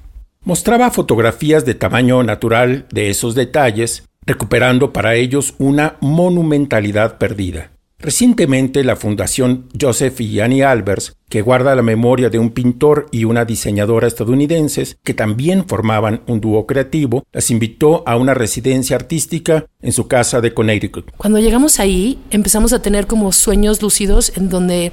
Mostraba 0.44 0.90
fotografías 0.92 1.66
de 1.66 1.76
tamaño 1.76 2.24
natural 2.24 2.86
de 2.92 3.10
esos 3.10 3.36
detalles, 3.36 4.08
recuperando 4.26 4.92
para 4.92 5.16
ellos 5.16 5.54
una 5.60 5.98
monumentalidad 6.02 7.18
perdida. 7.18 7.72
Recientemente 8.02 8.84
la 8.84 8.96
Fundación 8.96 9.68
Joseph 9.80 10.20
y 10.22 10.40
Annie 10.40 10.64
Albers, 10.64 11.16
que 11.30 11.44
guarda 11.44 11.76
la 11.76 11.84
memoria 11.84 12.32
de 12.32 12.40
un 12.40 12.50
pintor 12.50 13.06
y 13.12 13.26
una 13.26 13.46
diseñadora 13.46 14.08
estadounidenses 14.08 14.98
que 15.04 15.14
también 15.14 15.68
formaban 15.68 16.24
un 16.26 16.42
dúo 16.42 16.66
creativo, 16.66 17.24
las 17.32 17.52
invitó 17.52 18.04
a 18.08 18.16
una 18.16 18.34
residencia 18.34 18.96
artística 18.96 19.68
en 19.84 19.92
su 19.92 20.08
casa 20.08 20.42
de 20.42 20.52
Connecticut. 20.52 21.12
Cuando 21.16 21.38
llegamos 21.38 21.80
ahí 21.80 22.18
empezamos 22.32 22.74
a 22.74 22.82
tener 22.82 23.06
como 23.06 23.32
sueños 23.32 23.84
lúcidos 23.84 24.36
en 24.36 24.50
donde 24.50 24.92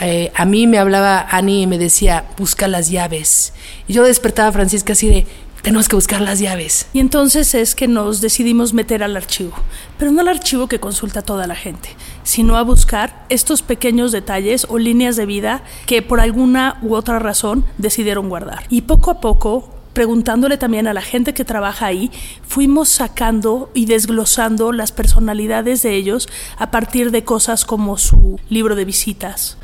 eh, 0.00 0.32
a 0.34 0.44
mí 0.44 0.66
me 0.66 0.78
hablaba 0.78 1.26
Ani 1.30 1.62
y 1.62 1.66
me 1.66 1.78
decía, 1.78 2.24
busca 2.38 2.68
las 2.68 2.90
llaves. 2.90 3.52
Y 3.86 3.92
yo 3.92 4.02
despertaba 4.02 4.48
a 4.48 4.52
Francisca 4.52 4.94
así 4.94 5.08
de, 5.08 5.26
tenemos 5.62 5.88
que 5.88 5.96
buscar 5.96 6.20
las 6.20 6.38
llaves. 6.38 6.86
Y 6.92 7.00
entonces 7.00 7.54
es 7.54 7.74
que 7.74 7.86
nos 7.86 8.20
decidimos 8.20 8.72
meter 8.72 9.02
al 9.02 9.16
archivo, 9.16 9.52
pero 9.98 10.10
no 10.10 10.20
al 10.22 10.28
archivo 10.28 10.68
que 10.68 10.80
consulta 10.80 11.22
toda 11.22 11.46
la 11.46 11.54
gente, 11.54 11.90
sino 12.22 12.56
a 12.56 12.62
buscar 12.62 13.26
estos 13.28 13.62
pequeños 13.62 14.12
detalles 14.12 14.66
o 14.68 14.78
líneas 14.78 15.16
de 15.16 15.26
vida 15.26 15.62
que 15.86 16.02
por 16.02 16.20
alguna 16.20 16.78
u 16.82 16.94
otra 16.94 17.18
razón 17.18 17.64
decidieron 17.78 18.28
guardar. 18.28 18.64
Y 18.70 18.82
poco 18.82 19.10
a 19.10 19.20
poco 19.20 19.74
preguntándole 19.92 20.56
también 20.56 20.86
a 20.86 20.94
la 20.94 21.02
gente 21.02 21.34
que 21.34 21.44
trabaja 21.44 21.86
ahí, 21.86 22.10
fuimos 22.46 22.88
sacando 22.88 23.70
y 23.74 23.86
desglosando 23.86 24.72
las 24.72 24.92
personalidades 24.92 25.82
de 25.82 25.96
ellos 25.96 26.28
a 26.58 26.70
partir 26.70 27.10
de 27.10 27.24
cosas 27.24 27.64
como 27.64 27.98
su 27.98 28.38
libro 28.48 28.76
de 28.76 28.84
visitas, 28.84 29.58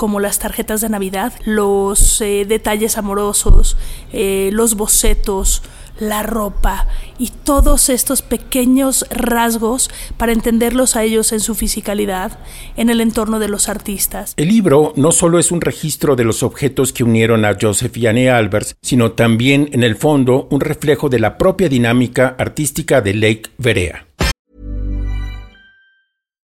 como 0.00 0.18
las 0.18 0.38
tarjetas 0.38 0.80
de 0.80 0.88
Navidad, 0.88 1.34
los 1.44 2.22
eh, 2.22 2.46
detalles 2.48 2.96
amorosos, 2.96 3.76
eh, 4.14 4.48
los 4.50 4.74
bocetos, 4.74 5.62
la 5.98 6.22
ropa 6.22 6.86
y 7.18 7.28
todos 7.44 7.90
estos 7.90 8.22
pequeños 8.22 9.04
rasgos 9.10 9.90
para 10.16 10.32
entenderlos 10.32 10.96
a 10.96 11.02
ellos 11.04 11.32
en 11.32 11.40
su 11.40 11.54
fisicalidad, 11.54 12.38
en 12.78 12.88
el 12.88 13.02
entorno 13.02 13.40
de 13.40 13.48
los 13.48 13.68
artistas. 13.68 14.32
El 14.38 14.48
libro 14.48 14.94
no 14.96 15.12
solo 15.12 15.38
es 15.38 15.52
un 15.52 15.60
registro 15.60 16.16
de 16.16 16.24
los 16.24 16.42
objetos 16.42 16.94
que 16.94 17.04
unieron 17.04 17.44
a 17.44 17.58
Joseph 17.60 17.94
y 17.98 18.06
Anne 18.06 18.30
Albers, 18.30 18.76
sino 18.80 19.12
también, 19.12 19.68
en 19.72 19.82
el 19.82 19.96
fondo, 19.96 20.48
un 20.50 20.62
reflejo 20.62 21.10
de 21.10 21.20
la 21.20 21.36
propia 21.36 21.68
dinámica 21.68 22.36
artística 22.38 23.02
de 23.02 23.12
Lake 23.12 23.50
Verea. 23.58 24.06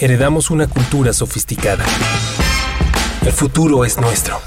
Heredamos 0.00 0.52
una 0.52 0.68
cultura 0.68 1.12
sofisticada. 1.12 1.84
El 3.26 3.32
futuro 3.32 3.84
es 3.84 3.98
nuestro. 4.00 4.38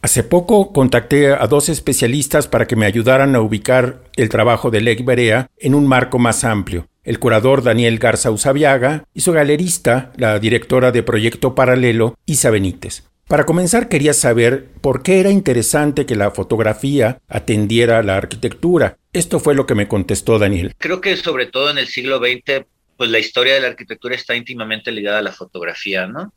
Hace 0.00 0.22
poco 0.22 0.72
contacté 0.72 1.32
a 1.32 1.44
dos 1.48 1.68
especialistas 1.68 2.46
para 2.46 2.68
que 2.68 2.76
me 2.76 2.86
ayudaran 2.86 3.34
a 3.34 3.40
ubicar 3.40 4.04
el 4.14 4.28
trabajo 4.28 4.70
de 4.70 4.80
Lake 4.80 5.02
Berea 5.02 5.48
en 5.58 5.74
un 5.74 5.88
marco 5.88 6.20
más 6.20 6.44
amplio. 6.44 6.86
El 7.02 7.18
curador 7.18 7.64
Daniel 7.64 7.98
Garza 7.98 8.30
Usabiaga 8.30 9.02
y 9.12 9.22
su 9.22 9.32
galerista, 9.32 10.12
la 10.16 10.38
directora 10.38 10.92
de 10.92 11.02
Proyecto 11.02 11.56
Paralelo, 11.56 12.14
Isa 12.26 12.50
Benítez. 12.50 13.02
Para 13.28 13.44
comenzar 13.44 13.88
quería 13.88 14.14
saber 14.14 14.68
por 14.80 15.02
qué 15.02 15.18
era 15.18 15.30
interesante 15.30 16.06
que 16.06 16.14
la 16.14 16.30
fotografía 16.30 17.20
atendiera 17.26 17.98
a 17.98 18.04
la 18.04 18.16
arquitectura. 18.16 18.98
Esto 19.12 19.40
fue 19.40 19.56
lo 19.56 19.66
que 19.66 19.74
me 19.74 19.88
contestó 19.88 20.38
Daniel. 20.38 20.74
Creo 20.78 21.00
que 21.00 21.16
sobre 21.16 21.46
todo 21.46 21.70
en 21.70 21.78
el 21.78 21.88
siglo 21.88 22.18
XX, 22.18 22.66
pues 22.96 23.10
la 23.10 23.18
historia 23.18 23.54
de 23.54 23.60
la 23.62 23.66
arquitectura 23.66 24.14
está 24.14 24.36
íntimamente 24.36 24.92
ligada 24.92 25.18
a 25.18 25.22
la 25.22 25.32
fotografía, 25.32 26.06
¿no? 26.06 26.32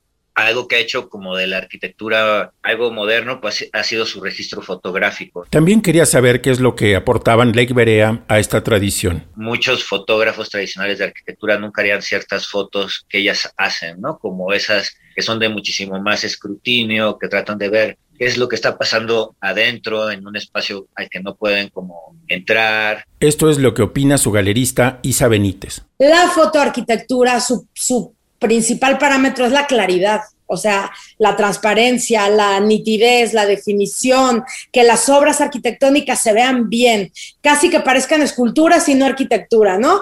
algo 0.46 0.67
que 0.67 0.77
ha 0.77 0.79
hecho 0.79 1.10
como 1.10 1.36
de 1.36 1.48
la 1.48 1.58
arquitectura 1.58 2.53
algo 2.62 2.91
moderno, 2.91 3.41
pues 3.41 3.69
ha 3.74 3.84
sido 3.84 4.05
su 4.05 4.22
registro 4.22 4.62
fotográfico. 4.62 5.46
También 5.50 5.81
quería 5.81 6.05
saber 6.05 6.41
qué 6.41 6.51
es 6.51 6.60
lo 6.60 6.75
que 6.75 6.96
aportaban 6.96 7.51
Lake 7.55 7.74
Berea 7.74 8.24
a 8.27 8.39
esta 8.39 8.63
tradición. 8.63 9.25
Muchos 9.36 9.84
fotógrafos 9.84 10.50
tradicionales 10.50 11.00
de 11.00 11.05
arquitectura 11.05 11.58
nunca 11.58 11.81
harían 11.81 12.01
ciertas 12.01 12.48
fotos 12.48 13.05
que 13.10 13.19
ellas 13.19 13.53
hacen, 13.58 14.00
¿no? 14.01 14.17
Como 14.19 14.53
esas 14.53 14.96
que 15.19 15.23
son 15.23 15.38
de 15.38 15.49
muchísimo 15.49 15.99
más 15.99 16.23
escrutinio, 16.23 17.17
que 17.19 17.27
tratan 17.27 17.57
de 17.57 17.67
ver 17.67 17.97
qué 18.17 18.25
es 18.25 18.38
lo 18.38 18.47
que 18.47 18.55
está 18.55 18.77
pasando 18.77 19.35
adentro 19.41 20.09
en 20.09 20.25
un 20.25 20.38
espacio 20.38 20.88
al 20.95 21.09
que 21.09 21.19
no 21.19 21.35
pueden 21.35 21.67
como 21.67 22.15
entrar. 22.29 23.03
Esto 23.19 23.49
es 23.49 23.57
lo 23.57 23.73
que 23.73 23.81
opina 23.81 24.17
su 24.17 24.31
galerista 24.31 24.99
Isa 25.01 25.27
Benítez. 25.27 25.81
La 25.97 26.29
fotoarquitectura, 26.29 27.41
su, 27.41 27.67
su 27.73 28.13
principal 28.39 28.97
parámetro 28.97 29.45
es 29.45 29.51
la 29.51 29.67
claridad, 29.67 30.21
o 30.45 30.55
sea, 30.55 30.89
la 31.17 31.35
transparencia, 31.35 32.29
la 32.29 32.61
nitidez, 32.61 33.33
la 33.33 33.45
definición, 33.45 34.45
que 34.71 34.83
las 34.83 35.09
obras 35.09 35.41
arquitectónicas 35.41 36.21
se 36.21 36.31
vean 36.31 36.69
bien, 36.69 37.11
casi 37.41 37.69
que 37.69 37.81
parezcan 37.81 38.21
esculturas 38.21 38.88
y 38.88 38.95
no 38.95 39.05
arquitectura, 39.05 39.77
¿no? 39.77 40.01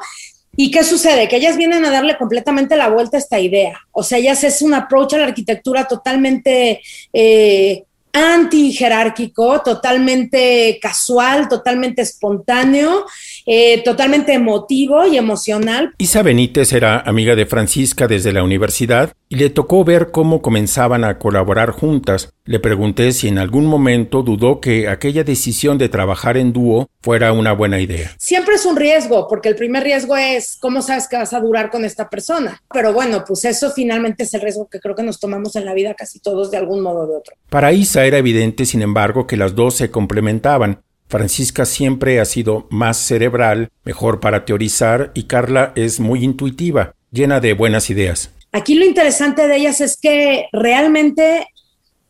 ¿Y 0.60 0.72
qué 0.72 0.84
sucede? 0.84 1.28
Que 1.28 1.36
ellas 1.36 1.56
vienen 1.56 1.86
a 1.86 1.92
darle 1.92 2.18
completamente 2.18 2.76
la 2.76 2.90
vuelta 2.90 3.16
a 3.16 3.20
esta 3.20 3.40
idea. 3.40 3.80
O 3.92 4.02
sea, 4.02 4.18
ellas 4.18 4.44
es 4.44 4.64
un 4.64 4.74
approach 4.74 5.14
a 5.14 5.20
la 5.20 5.26
arquitectura 5.26 5.88
totalmente 5.88 6.82
eh, 7.14 7.84
anti-jerárquico, 8.12 9.62
totalmente 9.62 10.80
casual, 10.82 11.48
totalmente 11.48 12.02
espontáneo, 12.02 13.06
eh, 13.48 13.82
totalmente 13.84 14.34
emotivo 14.34 15.08
y 15.08 15.18
emocional. 15.18 15.94
Isa 15.98 16.22
Benítez 16.22 16.74
era 16.74 17.00
amiga 17.00 17.36
de 17.36 17.46
Francisca 17.46 18.06
desde 18.08 18.34
la 18.34 18.44
universidad 18.44 19.14
y 19.30 19.38
le 19.38 19.50
tocó 19.50 19.86
ver 19.86 20.12
cómo 20.12 20.42
comenzaban 20.42 21.06
a 21.06 21.18
colaborar 21.18 21.72
juntas. 21.72 22.34
Le 22.44 22.60
pregunté 22.60 23.12
si 23.14 23.30
en 23.30 23.38
algún 23.38 23.66
momento 23.66 24.22
dudó 24.22 24.60
que 24.60 24.90
aquella 24.90 25.24
decisión 25.24 25.78
de 25.78 25.90
trabajar 25.90 26.38
en 26.38 26.52
dúo 26.52 26.90
fuera 27.02 27.32
una 27.32 27.54
buena 27.54 27.80
idea. 27.80 28.12
Siempre 28.18 28.56
es 28.56 28.66
un 28.66 28.76
riesgo, 28.76 29.28
porque 29.30 29.50
el 29.50 29.56
primer 29.56 29.84
riesgo 29.84 30.18
es 30.18 30.58
cómo 30.60 30.82
sabes 30.82 31.08
que 31.08 31.16
vas 31.16 31.34
a 31.34 31.40
durar 31.40 31.70
con 31.70 31.86
esta 31.86 32.10
persona. 32.10 32.62
Pero 32.74 32.94
bueno, 32.94 33.24
pues 33.26 33.46
eso 33.46 33.72
finalmente 33.72 34.24
es 34.24 34.34
el 34.34 34.42
riesgo 34.42 34.68
que 34.70 34.80
creo 34.80 34.96
que 34.96 35.04
nos 35.04 35.20
tomamos 35.20 35.56
en 35.56 35.66
la 35.66 35.74
vida 35.74 35.94
casi 35.94 36.20
todos 36.20 36.52
de 36.52 36.58
algún 36.58 36.82
modo 36.82 37.02
o 37.02 37.08
de 37.08 37.16
otro. 37.16 37.36
Para 37.50 37.72
Isa 37.72 38.06
era 38.06 38.18
evidente, 38.18 38.66
sin 38.66 38.82
embargo, 38.82 39.26
que 39.26 39.38
las 39.38 39.56
dos 39.56 39.76
se 39.76 39.90
complementaban. 39.90 40.82
Francisca 41.08 41.66
siempre 41.66 42.20
ha 42.20 42.26
sido 42.26 42.68
más 42.70 42.98
cerebral, 42.98 43.70
mejor 43.84 44.20
para 44.20 44.46
teorizar, 44.46 45.12
y 45.14 45.24
Carla 45.24 45.72
es 45.76 46.00
muy 46.00 46.24
intuitiva, 46.24 46.94
llena 47.12 47.40
de 47.40 47.54
buenas 47.54 47.90
ideas. 47.90 48.32
Aquí 48.52 48.76
lo 48.76 48.86
interesante 48.86 49.48
de 49.48 49.56
ellas 49.56 49.82
es 49.82 49.98
que 49.98 50.48
realmente 50.52 51.48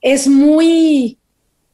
es 0.02 0.28
muy, 0.28 1.18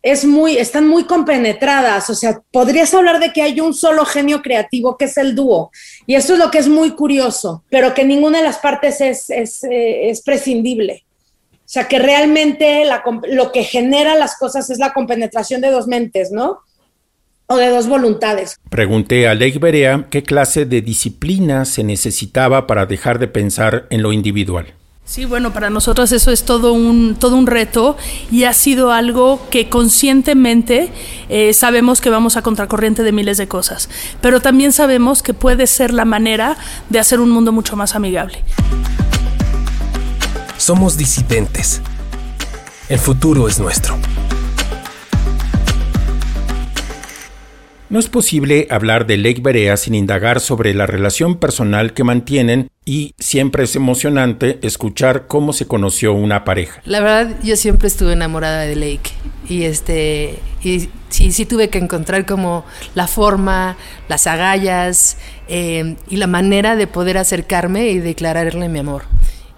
es 0.01 0.25
muy, 0.25 0.57
están 0.57 0.87
muy 0.87 1.05
compenetradas. 1.05 2.09
O 2.09 2.15
sea, 2.15 2.41
podrías 2.51 2.93
hablar 2.93 3.19
de 3.19 3.31
que 3.31 3.41
hay 3.41 3.59
un 3.59 3.73
solo 3.73 4.05
genio 4.05 4.41
creativo 4.41 4.97
que 4.97 5.05
es 5.05 5.17
el 5.17 5.35
dúo. 5.35 5.71
Y 6.05 6.15
esto 6.15 6.33
es 6.33 6.39
lo 6.39 6.51
que 6.51 6.57
es 6.57 6.67
muy 6.67 6.91
curioso, 6.91 7.63
pero 7.69 7.93
que 7.93 8.03
ninguna 8.03 8.39
de 8.39 8.45
las 8.45 8.57
partes 8.57 8.99
es, 9.01 9.29
es, 9.29 9.63
eh, 9.63 10.09
es 10.09 10.21
prescindible. 10.21 11.05
O 11.53 11.73
sea, 11.73 11.87
que 11.87 11.97
realmente 11.97 12.83
lo 13.29 13.51
que 13.51 13.63
genera 13.63 14.15
las 14.15 14.37
cosas 14.37 14.69
es 14.69 14.77
la 14.77 14.93
compenetración 14.93 15.61
de 15.61 15.71
dos 15.71 15.87
mentes, 15.87 16.31
¿no? 16.31 16.59
O 17.47 17.57
de 17.57 17.69
dos 17.69 17.87
voluntades. 17.87 18.59
Pregunté 18.69 19.27
a 19.27 19.35
Lake 19.35 19.59
Berea 19.59 20.07
qué 20.09 20.23
clase 20.23 20.65
de 20.65 20.81
disciplina 20.81 21.65
se 21.65 21.83
necesitaba 21.83 22.67
para 22.67 22.85
dejar 22.85 23.19
de 23.19 23.27
pensar 23.27 23.85
en 23.89 24.01
lo 24.01 24.13
individual. 24.13 24.73
Sí, 25.05 25.25
bueno, 25.25 25.51
para 25.51 25.69
nosotros 25.69 26.13
eso 26.13 26.31
es 26.31 26.43
todo 26.43 26.71
un, 26.71 27.15
todo 27.19 27.35
un 27.35 27.45
reto 27.45 27.97
y 28.31 28.45
ha 28.45 28.53
sido 28.53 28.93
algo 28.93 29.41
que 29.49 29.67
conscientemente 29.67 30.93
eh, 31.27 31.53
sabemos 31.53 31.99
que 31.99 32.09
vamos 32.09 32.37
a 32.37 32.41
contracorriente 32.41 33.03
de 33.03 33.11
miles 33.11 33.37
de 33.37 33.49
cosas, 33.49 33.89
pero 34.21 34.39
también 34.39 34.71
sabemos 34.71 35.21
que 35.21 35.33
puede 35.33 35.67
ser 35.67 35.93
la 35.93 36.05
manera 36.05 36.55
de 36.89 36.99
hacer 36.99 37.19
un 37.19 37.31
mundo 37.31 37.51
mucho 37.51 37.75
más 37.75 37.95
amigable. 37.95 38.43
Somos 40.57 40.95
disidentes. 40.95 41.81
El 42.87 42.99
futuro 42.99 43.49
es 43.49 43.59
nuestro. 43.59 43.97
No 47.93 47.99
es 47.99 48.09
posible 48.09 48.65
hablar 48.71 49.05
de 49.05 49.17
Lake 49.17 49.41
Berea 49.43 49.77
sin 49.77 49.93
indagar 49.93 50.39
sobre 50.39 50.73
la 50.73 50.87
relación 50.87 51.37
personal 51.37 51.93
que 51.93 52.03
mantienen 52.03 52.71
y 52.85 53.13
siempre 53.19 53.65
es 53.65 53.75
emocionante 53.75 54.57
escuchar 54.63 55.27
cómo 55.27 55.53
se 55.53 55.67
conoció 55.67 56.11
una 56.11 56.43
pareja. 56.43 56.81
La 56.85 57.01
verdad, 57.01 57.37
yo 57.43 57.55
siempre 57.55 57.87
estuve 57.87 58.13
enamorada 58.13 58.61
de 58.61 58.75
Lake 58.75 59.11
y 59.47 59.65
este 59.65 60.39
y 60.63 60.89
sí, 61.09 61.31
sí 61.31 61.45
tuve 61.45 61.69
que 61.69 61.77
encontrar 61.77 62.25
como 62.25 62.65
la 62.95 63.05
forma, 63.05 63.77
las 64.09 64.25
agallas 64.25 65.17
eh, 65.47 65.95
y 66.09 66.17
la 66.17 66.25
manera 66.25 66.75
de 66.75 66.87
poder 66.87 67.19
acercarme 67.19 67.89
y 67.91 67.99
declararle 67.99 68.69
mi 68.69 68.79
amor. 68.79 69.03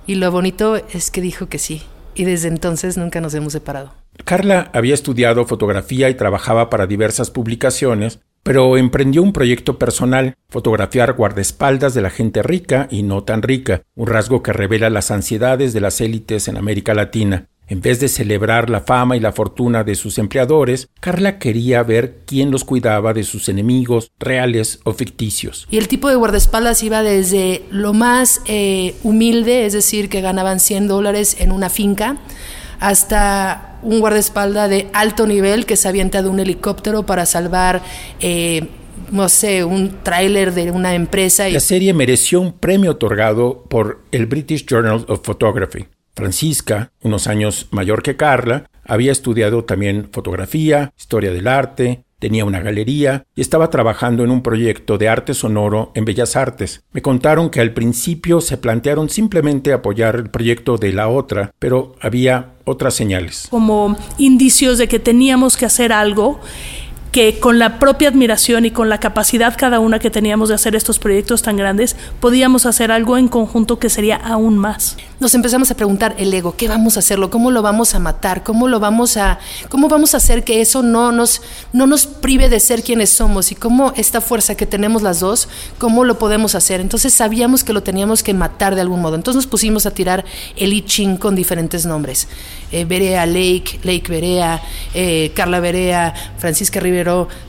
Y 0.08 0.16
lo 0.16 0.30
bonito 0.30 0.76
es 0.76 1.10
que 1.10 1.22
dijo 1.22 1.48
que 1.48 1.58
sí 1.58 1.84
y 2.16 2.26
desde 2.26 2.50
entonces 2.50 2.98
nunca 2.98 3.22
nos 3.22 3.34
hemos 3.34 3.54
separado. 3.54 3.94
Carla 4.24 4.72
había 4.74 4.94
estudiado 4.94 5.46
fotografía 5.46 6.10
y 6.10 6.16
trabajaba 6.16 6.70
para 6.70 6.88
diversas 6.88 7.30
publicaciones, 7.30 8.20
pero 8.46 8.78
emprendió 8.78 9.24
un 9.24 9.34
proyecto 9.34 9.80
personal, 9.80 10.36
fotografiar 10.50 11.14
guardaespaldas 11.14 11.96
de 11.96 12.02
la 12.04 12.12
gente 12.12 12.44
rica 12.44 12.88
y 12.92 13.02
no 13.02 13.24
tan 13.24 13.42
rica, 13.42 13.82
un 13.96 14.06
rasgo 14.06 14.44
que 14.44 14.54
revela 14.54 14.92
las 14.92 15.10
ansiedades 15.10 15.74
de 15.74 15.82
las 15.82 16.00
élites 16.00 16.48
en 16.48 16.56
América 16.56 16.94
Latina. 16.94 17.48
En 17.68 17.82
vez 17.82 18.00
de 18.00 18.08
celebrar 18.08 18.70
la 18.70 18.82
fama 18.82 19.18
y 19.18 19.20
la 19.20 19.32
fortuna 19.32 19.84
de 19.84 19.96
sus 19.96 20.20
empleadores, 20.20 20.90
Carla 21.00 21.40
quería 21.40 21.82
ver 21.82 22.20
quién 22.28 22.52
los 22.52 22.64
cuidaba 22.64 23.16
de 23.16 23.24
sus 23.24 23.50
enemigos, 23.50 24.12
reales 24.20 24.80
o 24.84 24.94
ficticios. 24.94 25.68
Y 25.72 25.80
el 25.80 25.88
tipo 25.88 26.08
de 26.08 26.16
guardaespaldas 26.16 26.84
iba 26.84 27.02
desde 27.02 27.64
lo 27.72 27.94
más 27.94 28.44
eh, 28.46 28.94
humilde, 29.02 29.66
es 29.66 29.74
decir, 29.74 30.08
que 30.08 30.22
ganaban 30.22 30.60
100 30.60 30.88
dólares 30.88 31.38
en 31.40 31.52
una 31.52 31.72
finca, 31.72 32.18
hasta 32.80 33.75
un 33.82 34.00
guardaespaldas 34.00 34.70
de 34.70 34.88
alto 34.94 35.28
nivel 35.28 35.66
que 35.66 35.76
se 35.76 35.88
avienta 35.88 36.22
de 36.22 36.30
un 36.30 36.40
helicóptero 36.40 37.06
para 37.06 37.26
salvar, 37.26 37.82
eh, 38.20 38.68
no 39.12 39.30
sé, 39.30 39.64
un 39.64 40.04
tráiler 40.04 40.54
de 40.54 40.72
una 40.72 40.96
empresa. 40.96 41.48
La 41.50 41.60
serie 41.60 41.94
mereció 41.94 42.42
un 42.42 42.54
premio 42.54 42.92
otorgado 42.92 43.64
por 43.70 44.02
el 44.12 44.26
British 44.26 44.66
Journal 44.66 45.06
of 45.08 45.22
Photography. 45.24 45.86
Francisca, 46.16 46.92
unos 47.02 47.28
años 47.28 47.68
mayor 47.72 48.02
que 48.02 48.16
Carla, 48.16 48.70
había 48.86 49.12
estudiado 49.12 49.66
también 49.66 50.10
fotografía, 50.12 50.94
historia 50.98 51.32
del 51.32 51.48
arte, 51.48 52.06
tenía 52.20 52.46
una 52.46 52.62
galería 52.62 53.26
y 53.36 53.42
estaba 53.42 53.70
trabajando 53.70 54.24
en 54.24 54.32
un 54.32 54.42
proyecto 54.42 54.98
de 54.98 55.10
arte 55.10 55.34
sonoro 55.34 55.92
en 55.96 56.06
Bellas 56.06 56.36
Artes. 56.36 56.84
Me 56.92 57.02
contaron 57.02 57.50
que 57.50 57.62
al 57.62 57.74
principio 57.74 58.42
se 58.42 58.58
plantearon 58.58 59.10
simplemente 59.10 59.74
apoyar 59.74 60.16
el 60.16 60.30
proyecto 60.30 60.78
de 60.78 60.94
la 60.94 61.08
otra, 61.08 61.52
pero 61.60 61.96
había 62.02 62.54
otras 62.66 62.94
señales. 62.96 63.48
Como 63.50 63.98
indicios 64.18 64.78
de 64.78 64.88
que 64.88 65.00
teníamos 65.00 65.58
que 65.58 65.66
hacer 65.66 65.94
algo 65.94 66.40
que 67.16 67.40
con 67.40 67.60
la 67.60 67.80
propia 67.80 68.10
admiración 68.10 68.66
y 68.66 68.72
con 68.72 68.90
la 68.90 69.00
capacidad 69.00 69.56
cada 69.58 69.80
una 69.80 70.00
que 70.00 70.10
teníamos 70.12 70.50
de 70.50 70.56
hacer 70.56 70.76
estos 70.76 71.00
proyectos 71.00 71.44
tan 71.44 71.56
grandes, 71.56 71.96
podíamos 72.20 72.66
hacer 72.66 72.92
algo 72.92 73.18
en 73.18 73.30
conjunto 73.30 73.80
que 73.80 73.90
sería 73.90 74.18
aún 74.18 74.58
más. 74.58 74.98
Nos 75.22 75.34
empezamos 75.34 75.72
a 75.72 75.78
preguntar 75.78 76.14
el 76.18 76.34
ego, 76.34 76.58
¿qué 76.58 76.68
vamos 76.68 76.98
a 76.98 77.00
hacerlo? 77.00 77.30
¿Cómo 77.30 77.52
lo 77.52 77.62
vamos 77.62 77.96
a 77.96 78.00
matar? 78.00 78.44
¿Cómo 78.44 78.68
lo 78.68 78.82
vamos 78.82 79.16
a 79.16 79.40
cómo 79.70 79.88
vamos 79.88 80.14
a 80.14 80.18
hacer 80.18 80.44
que 80.44 80.60
eso 80.60 80.84
no 80.84 81.14
nos 81.14 81.42
no 81.72 81.88
nos 81.88 82.06
prive 82.06 82.50
de 82.50 82.60
ser 82.60 82.84
quienes 82.84 83.12
somos 83.12 83.50
y 83.54 83.56
cómo 83.56 83.94
esta 83.96 84.20
fuerza 84.20 84.56
que 84.56 84.66
tenemos 84.66 85.02
las 85.02 85.22
dos, 85.22 85.48
cómo 85.78 86.04
lo 86.04 86.20
podemos 86.20 86.54
hacer? 86.54 86.82
Entonces 86.82 87.14
sabíamos 87.14 87.64
que 87.64 87.72
lo 87.72 87.82
teníamos 87.82 88.24
que 88.24 88.34
matar 88.34 88.76
de 88.76 88.82
algún 88.82 89.00
modo. 89.00 89.16
Entonces 89.16 89.38
nos 89.38 89.48
pusimos 89.48 89.86
a 89.86 89.92
tirar 89.92 90.26
el 90.58 90.74
I 90.74 90.84
con 91.18 91.34
diferentes 91.34 91.86
nombres. 91.86 92.28
Eh, 92.74 92.84
Berea 92.84 93.26
Lake, 93.26 93.80
Lake 93.84 94.06
Berea, 94.10 94.62
eh, 94.94 95.32
Carla 95.34 95.62
Berea, 95.62 96.14
Francisca 96.40 96.82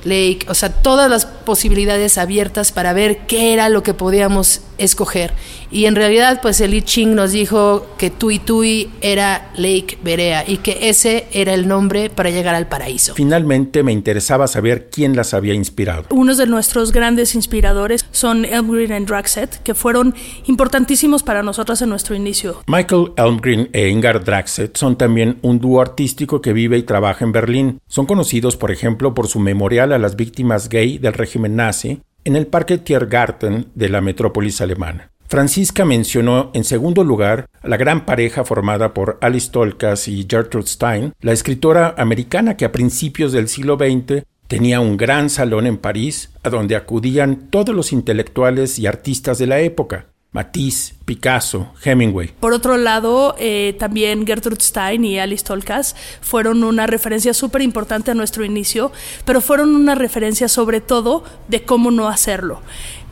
Lake, 0.05 0.41
o 0.49 0.55
sea, 0.55 0.71
todas 0.71 1.11
las 1.11 1.27
posibilidades 1.27 2.19
abiertas 2.19 2.73
para 2.73 2.93
ver 2.93 3.27
qué 3.27 3.53
era 3.53 3.69
lo 3.69 3.83
que 3.83 3.95
podíamos 3.95 4.63
escoger. 4.79 5.33
Y 5.71 5.87
en 5.87 5.97
realidad, 5.97 6.41
pues 6.43 6.61
el 6.61 6.75
I 6.75 6.83
Ching 6.83 7.15
nos 7.15 7.33
dijo 7.33 7.87
que 7.99 8.11
Tui 8.11 8.39
Tui 8.39 8.91
era 9.01 9.51
Lake 9.57 9.99
Berea 10.03 10.45
y 10.47 10.59
que 10.59 10.89
ese 10.89 11.27
era 11.33 11.55
el 11.55 11.67
nombre 11.67 12.11
para 12.11 12.31
llegar 12.31 12.55
al 12.55 12.69
paraíso. 12.69 13.15
Finalmente 13.15 13.83
me 13.83 13.93
interesaba 13.93 14.47
saber 14.47 14.89
quién 14.91 15.17
las 15.17 15.35
había 15.35 15.55
inspirado. 15.55 16.05
Unos 16.11 16.39
de 16.39 16.47
nuestros 16.47 16.93
grandes 16.93 17.35
inspiradores 17.35 18.07
son 18.11 18.45
Elmgreen 18.45 19.03
y 19.03 19.05
Draxet, 19.05 19.63
que 19.63 19.75
fueron 19.75 20.15
importantísimos 20.47 21.23
para 21.23 21.43
nosotros 21.43 21.83
en 21.83 21.89
nuestro 21.89 22.15
inicio. 22.15 22.63
Michael 22.67 23.13
Elmgreen 23.17 23.69
e 23.73 23.89
Ingar 23.89 24.25
Draxet 24.25 24.77
son 24.77 24.97
también 24.97 25.39
un 25.43 25.59
dúo 25.59 25.81
artístico 25.81 26.41
que 26.41 26.53
vive 26.53 26.79
y 26.79 26.83
trabaja 26.83 27.25
en 27.25 27.33
Berlín. 27.33 27.81
Son 27.87 28.07
conocidos, 28.07 28.57
por 28.57 28.71
ejemplo, 28.71 29.15
por 29.15 29.29
su 29.29 29.41
memorial 29.41 29.93
a 29.93 29.99
las 29.99 30.17
víctimas 30.17 30.69
gay 30.69 30.99
del 30.99 31.13
régimen 31.13 31.57
nazi 31.57 32.01
en 32.25 32.37
el 32.37 32.47
Parque 32.47 32.79
Tiergarten 32.79 33.69
de 33.75 33.89
la 33.89 34.01
metrópolis 34.01 34.61
alemana. 34.61 35.13
Francisca 35.29 35.85
mencionó 35.85 36.51
en 36.55 36.63
segundo 36.63 37.03
lugar 37.03 37.47
la 37.65 37.77
gran 37.77 38.07
pareja 38.07 38.45
formada 38.45 38.95
por 38.95 39.19
Alice 39.21 39.51
Tolkas 39.51 40.07
y 40.07 40.27
Gertrude 40.29 40.69
Stein, 40.69 41.15
la 41.21 41.33
escritora 41.33 41.95
americana 41.99 42.57
que 42.57 42.65
a 42.65 42.73
principios 42.73 43.33
del 43.33 43.49
siglo 43.49 43.77
XX 43.77 44.25
tenía 44.47 44.81
un 44.81 44.97
gran 44.97 45.29
salón 45.29 45.67
en 45.67 45.79
París 45.79 46.31
a 46.45 46.51
donde 46.51 46.77
acudían 46.77 47.49
todos 47.51 47.75
los 47.75 47.93
intelectuales 47.93 48.79
y 48.79 48.87
artistas 48.87 49.39
de 49.39 49.49
la 49.49 49.59
época. 49.61 50.07
Matisse, 50.31 50.95
Picasso, 51.07 51.73
Hemingway. 51.83 52.35
Por 52.39 52.53
otro 52.53 52.77
lado, 52.77 53.35
eh, 53.39 53.75
también 53.79 54.27
Gertrude 54.27 54.61
Stein 54.61 55.03
y 55.05 55.19
Alice 55.19 55.43
Tolkas 55.43 55.97
fueron 56.21 56.63
una 56.63 56.87
referencia 56.87 57.33
súper 57.33 57.63
importante 57.63 58.11
a 58.11 58.15
nuestro 58.15 58.45
inicio, 58.45 58.93
pero 59.25 59.41
fueron 59.41 59.75
una 59.75 59.95
referencia 59.95 60.49
sobre 60.49 60.83
todo 60.83 61.25
de 61.49 61.63
cómo 61.63 61.91
no 61.91 62.09
hacerlo 62.09 62.61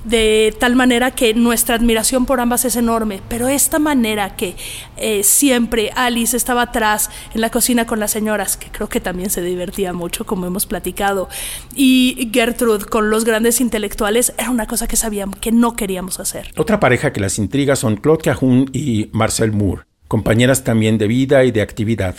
de 0.04 0.54
tal 0.58 0.76
manera 0.76 1.10
que 1.10 1.34
nuestra 1.34 1.76
admiración 1.76 2.26
por 2.26 2.40
ambas 2.40 2.64
es 2.64 2.76
enorme, 2.76 3.20
pero 3.28 3.48
esta 3.48 3.78
manera 3.78 4.36
que 4.36 4.56
eh, 4.96 5.22
siempre 5.22 5.90
Alice 5.94 6.36
estaba 6.36 6.62
atrás 6.62 7.10
en 7.34 7.40
la 7.40 7.50
cocina 7.50 7.86
con 7.86 8.00
las 8.00 8.10
señoras, 8.10 8.56
que 8.56 8.68
creo 8.70 8.88
que 8.88 9.00
también 9.00 9.30
se 9.30 9.42
divertía 9.42 9.92
mucho, 9.92 10.26
como 10.26 10.46
hemos 10.46 10.66
platicado, 10.66 11.28
y 11.74 12.30
Gertrude 12.32 12.84
con 12.84 13.10
los 13.10 13.24
grandes 13.24 13.60
intelectuales, 13.60 14.34
era 14.38 14.50
una 14.50 14.66
cosa 14.66 14.86
que 14.86 14.96
sabíamos 14.96 15.38
que 15.38 15.52
no 15.52 15.76
queríamos 15.76 16.20
hacer. 16.20 16.52
Otra 16.56 16.80
pareja 16.80 17.12
que 17.12 17.20
las 17.20 17.38
intriga 17.38 17.76
son 17.76 17.96
Claude 17.96 18.22
Cahun 18.22 18.70
y 18.72 19.08
Marcel 19.12 19.52
Moore, 19.52 19.82
compañeras 20.08 20.64
también 20.64 20.98
de 20.98 21.06
vida 21.06 21.44
y 21.44 21.50
de 21.50 21.62
actividad. 21.62 22.16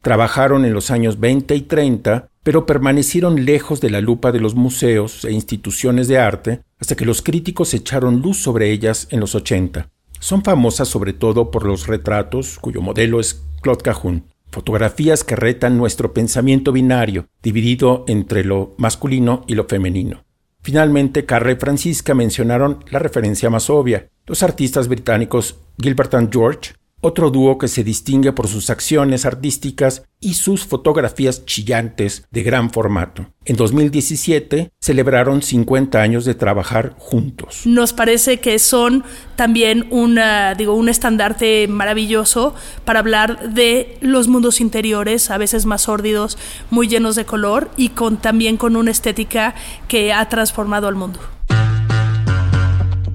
Trabajaron 0.00 0.64
en 0.64 0.72
los 0.72 0.90
años 0.90 1.18
20 1.18 1.54
y 1.54 1.62
30 1.62 2.28
pero 2.42 2.66
permanecieron 2.66 3.44
lejos 3.44 3.80
de 3.80 3.90
la 3.90 4.00
lupa 4.00 4.32
de 4.32 4.40
los 4.40 4.54
museos 4.54 5.24
e 5.24 5.32
instituciones 5.32 6.08
de 6.08 6.18
arte 6.18 6.62
hasta 6.78 6.94
que 6.94 7.04
los 7.04 7.22
críticos 7.22 7.74
echaron 7.74 8.20
luz 8.20 8.38
sobre 8.38 8.70
ellas 8.70 9.08
en 9.10 9.20
los 9.20 9.34
80. 9.34 9.90
Son 10.20 10.42
famosas 10.42 10.88
sobre 10.88 11.12
todo 11.12 11.50
por 11.50 11.66
los 11.66 11.86
retratos, 11.86 12.58
cuyo 12.58 12.80
modelo 12.80 13.20
es 13.20 13.44
Claude 13.60 13.82
Cajun, 13.82 14.24
fotografías 14.50 15.24
que 15.24 15.36
retan 15.36 15.76
nuestro 15.76 16.12
pensamiento 16.12 16.72
binario, 16.72 17.28
dividido 17.42 18.04
entre 18.08 18.44
lo 18.44 18.74
masculino 18.78 19.44
y 19.46 19.54
lo 19.54 19.64
femenino. 19.64 20.24
Finalmente, 20.60 21.24
Carla 21.24 21.52
y 21.52 21.56
Francisca 21.56 22.14
mencionaron 22.14 22.84
la 22.90 22.98
referencia 22.98 23.48
más 23.50 23.70
obvia, 23.70 24.08
los 24.26 24.42
artistas 24.42 24.88
británicos 24.88 25.56
Gilbert 25.80 26.14
and 26.14 26.32
George 26.32 26.72
otro 27.00 27.30
dúo 27.30 27.58
que 27.58 27.68
se 27.68 27.84
distingue 27.84 28.32
por 28.32 28.48
sus 28.48 28.70
acciones 28.70 29.24
artísticas 29.24 30.02
y 30.20 30.34
sus 30.34 30.64
fotografías 30.64 31.44
chillantes 31.44 32.24
de 32.30 32.42
gran 32.42 32.70
formato. 32.70 33.26
En 33.44 33.56
2017 33.56 34.72
celebraron 34.80 35.42
50 35.42 36.00
años 36.00 36.24
de 36.24 36.34
trabajar 36.34 36.94
juntos. 36.98 37.62
Nos 37.64 37.92
parece 37.92 38.40
que 38.40 38.58
son 38.58 39.04
también 39.36 39.86
una, 39.90 40.54
digo, 40.54 40.74
un 40.74 40.88
estandarte 40.88 41.68
maravilloso 41.68 42.54
para 42.84 42.98
hablar 42.98 43.52
de 43.52 43.96
los 44.00 44.26
mundos 44.26 44.60
interiores, 44.60 45.30
a 45.30 45.38
veces 45.38 45.66
más 45.66 45.82
sórdidos, 45.82 46.36
muy 46.70 46.88
llenos 46.88 47.14
de 47.14 47.24
color 47.24 47.70
y 47.76 47.90
con, 47.90 48.16
también 48.16 48.56
con 48.56 48.74
una 48.76 48.90
estética 48.90 49.54
que 49.86 50.12
ha 50.12 50.28
transformado 50.28 50.88
al 50.88 50.96
mundo. 50.96 51.20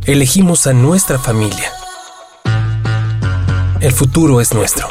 Elegimos 0.06 0.68
a 0.68 0.74
nuestra 0.74 1.18
familia 1.18 1.72
el 3.84 3.92
futuro 3.92 4.40
es 4.40 4.54
nuestro. 4.54 4.88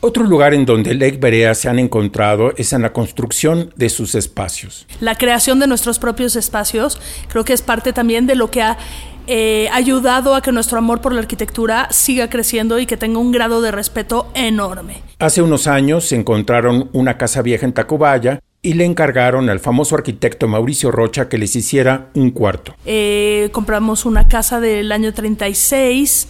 Otro 0.00 0.24
lugar 0.24 0.52
en 0.52 0.66
donde 0.66 0.94
Lake 0.94 1.16
Berea 1.16 1.54
se 1.54 1.70
han 1.70 1.78
encontrado 1.78 2.52
es 2.58 2.74
en 2.74 2.82
la 2.82 2.92
construcción 2.92 3.72
de 3.76 3.88
sus 3.88 4.14
espacios. 4.14 4.86
La 5.00 5.14
creación 5.14 5.58
de 5.58 5.68
nuestros 5.68 5.98
propios 5.98 6.36
espacios 6.36 7.00
creo 7.28 7.46
que 7.46 7.54
es 7.54 7.62
parte 7.62 7.94
también 7.94 8.26
de 8.26 8.34
lo 8.34 8.50
que 8.50 8.60
ha 8.60 8.76
eh, 9.26 9.70
ayudado 9.72 10.34
a 10.34 10.42
que 10.42 10.52
nuestro 10.52 10.76
amor 10.76 11.00
por 11.00 11.14
la 11.14 11.20
arquitectura 11.20 11.88
siga 11.90 12.28
creciendo 12.28 12.78
y 12.78 12.84
que 12.84 12.98
tenga 12.98 13.20
un 13.20 13.32
grado 13.32 13.62
de 13.62 13.70
respeto 13.70 14.30
enorme. 14.34 15.00
Hace 15.18 15.40
unos 15.40 15.66
años 15.68 16.04
se 16.04 16.16
encontraron 16.16 16.90
una 16.92 17.16
casa 17.16 17.40
vieja 17.40 17.64
en 17.64 17.72
Tacubaya 17.72 18.40
y 18.60 18.74
le 18.74 18.84
encargaron 18.84 19.48
al 19.48 19.60
famoso 19.60 19.94
arquitecto 19.94 20.46
Mauricio 20.46 20.90
Rocha 20.90 21.28
que 21.30 21.38
les 21.38 21.56
hiciera 21.56 22.10
un 22.14 22.32
cuarto. 22.32 22.74
Eh, 22.84 23.48
compramos 23.52 24.04
una 24.04 24.28
casa 24.28 24.60
del 24.60 24.92
año 24.92 25.14
36 25.14 26.28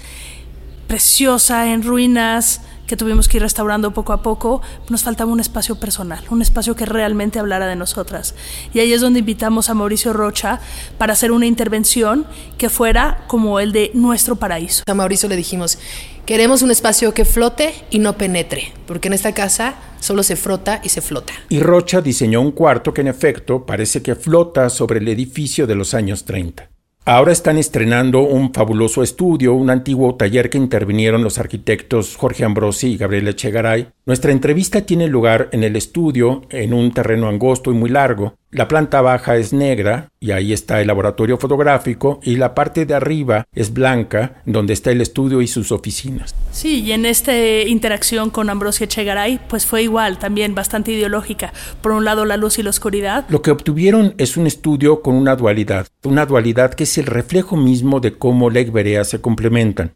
preciosa, 0.87 1.73
en 1.73 1.83
ruinas, 1.83 2.61
que 2.87 2.97
tuvimos 2.97 3.29
que 3.29 3.39
ir 3.39 3.43
restaurando 3.43 3.93
poco 3.93 4.13
a 4.13 4.23
poco, 4.23 4.63
nos 4.89 5.03
faltaba 5.03 5.33
un 5.33 5.41
espacio 5.41 5.77
personal, 5.77 6.25
un 6.31 6.43
espacio 6.43 6.77
que 6.77 6.87
realmente 6.87 7.39
hablara 7.39 7.67
de 7.67 7.77
nosotras. 7.77 8.35
Y 8.73 8.81
ahí 8.81 8.93
es 8.93 9.01
donde 9.01 9.21
invitamos 9.21 9.69
a 9.69 9.75
Mauricio 9.75 10.13
Rocha 10.13 10.61
para 10.99 11.13
hacer 11.13 11.33
una 11.33 11.47
intervención 11.47 12.27
que 12.59 12.69
fuera 12.69 13.25
como 13.27 13.61
el 13.61 13.73
de 13.73 13.91
nuestro 13.95 14.37
paraíso. 14.37 14.85
A 14.87 14.95
Mauricio 14.95 15.29
le 15.29 15.37
dijimos, 15.37 15.79
queremos 16.25 16.63
un 16.63 16.71
espacio 16.71 17.13
que 17.13 17.25
flote 17.25 17.75
y 17.91 17.99
no 17.99 18.17
penetre, 18.17 18.73
porque 18.87 19.09
en 19.09 19.15
esta 19.15 19.33
casa 19.33 19.75
solo 20.01 20.23
se 20.23 20.37
frota 20.37 20.81
y 20.85 20.89
se 20.89 21.01
flota. 21.01 21.33
Y 21.49 21.61
Rocha 21.61 22.01
diseñó 22.01 22.41
un 22.41 22.53
cuarto 22.53 22.95
que 22.95 23.01
en 23.01 23.09
efecto 23.09 23.67
parece 23.67 24.03
que 24.03 24.15
flota 24.15 24.71
sobre 24.71 25.01
el 25.01 25.09
edificio 25.09 25.67
de 25.67 25.75
los 25.75 25.95
años 25.95 26.25
30. 26.25 26.76
Ahora 27.09 27.31
están 27.31 27.57
estrenando 27.57 28.23
un 28.23 28.53
fabuloso 28.53 29.05
estudio, 29.05 29.55
un 29.55 29.71
antiguo 29.71 30.17
taller 30.17 30.51
que 30.51 30.59
intervinieron 30.59 31.23
los 31.23 31.39
arquitectos 31.39 32.17
Jorge 32.17 32.45
Ambrosi 32.45 32.95
y 32.95 32.97
Gabriel 32.97 33.29
Echegaray. 33.29 33.96
Nuestra 34.09 34.31
entrevista 34.31 34.83
tiene 34.83 35.09
lugar 35.09 35.49
en 35.51 35.65
el 35.65 35.75
estudio, 35.75 36.43
en 36.51 36.73
un 36.73 36.93
terreno 36.93 37.29
angosto 37.29 37.73
y 37.73 37.75
muy 37.75 37.91
largo. 37.91 38.35
La 38.53 38.69
planta 38.69 39.01
baja 39.01 39.37
es 39.37 39.53
negra, 39.53 40.13
y 40.21 40.31
ahí 40.31 40.53
está 40.53 40.81
el 40.81 40.87
laboratorio 40.87 41.39
fotográfico, 41.39 42.21
y 42.23 42.37
la 42.37 42.55
parte 42.55 42.87
de 42.87 42.95
arriba 42.95 43.47
es 43.53 43.73
blanca, 43.73 44.43
donde 44.47 44.75
está 44.75 44.93
el 44.93 45.01
estudio 45.01 45.43
y 45.43 45.49
sus 45.49 45.73
oficinas. 45.73 46.37
Sí, 46.53 46.85
y 46.85 46.93
en 46.93 47.05
esta 47.05 47.37
interacción 47.37 48.31
con 48.31 48.49
Ambrosio 48.49 48.85
Echegaray, 48.85 49.41
pues 49.49 49.67
fue 49.67 49.83
igual, 49.83 50.21
también 50.21 50.55
bastante 50.55 50.93
ideológica. 50.93 51.53
Por 51.81 51.91
un 51.91 52.05
lado, 52.05 52.25
la 52.25 52.37
luz 52.37 52.61
y 52.61 52.63
la 52.63 52.71
oscuridad. 52.71 53.25
Lo 53.29 53.43
que 53.43 53.51
obtuvieron 53.51 54.15
es 54.19 54.37
un 54.37 54.47
estudio 54.47 55.03
con 55.03 55.17
una 55.17 55.35
dualidad, 55.35 55.89
una 56.05 56.27
dualidad 56.27 56.75
que 56.75 56.85
es 56.85 56.97
el 56.97 57.07
reflejo 57.07 57.57
mismo 57.57 57.99
de 57.99 58.17
cómo 58.17 58.51
Lake 58.51 58.71
Berea 58.71 59.03
se 59.03 59.21
complementan. 59.21 59.95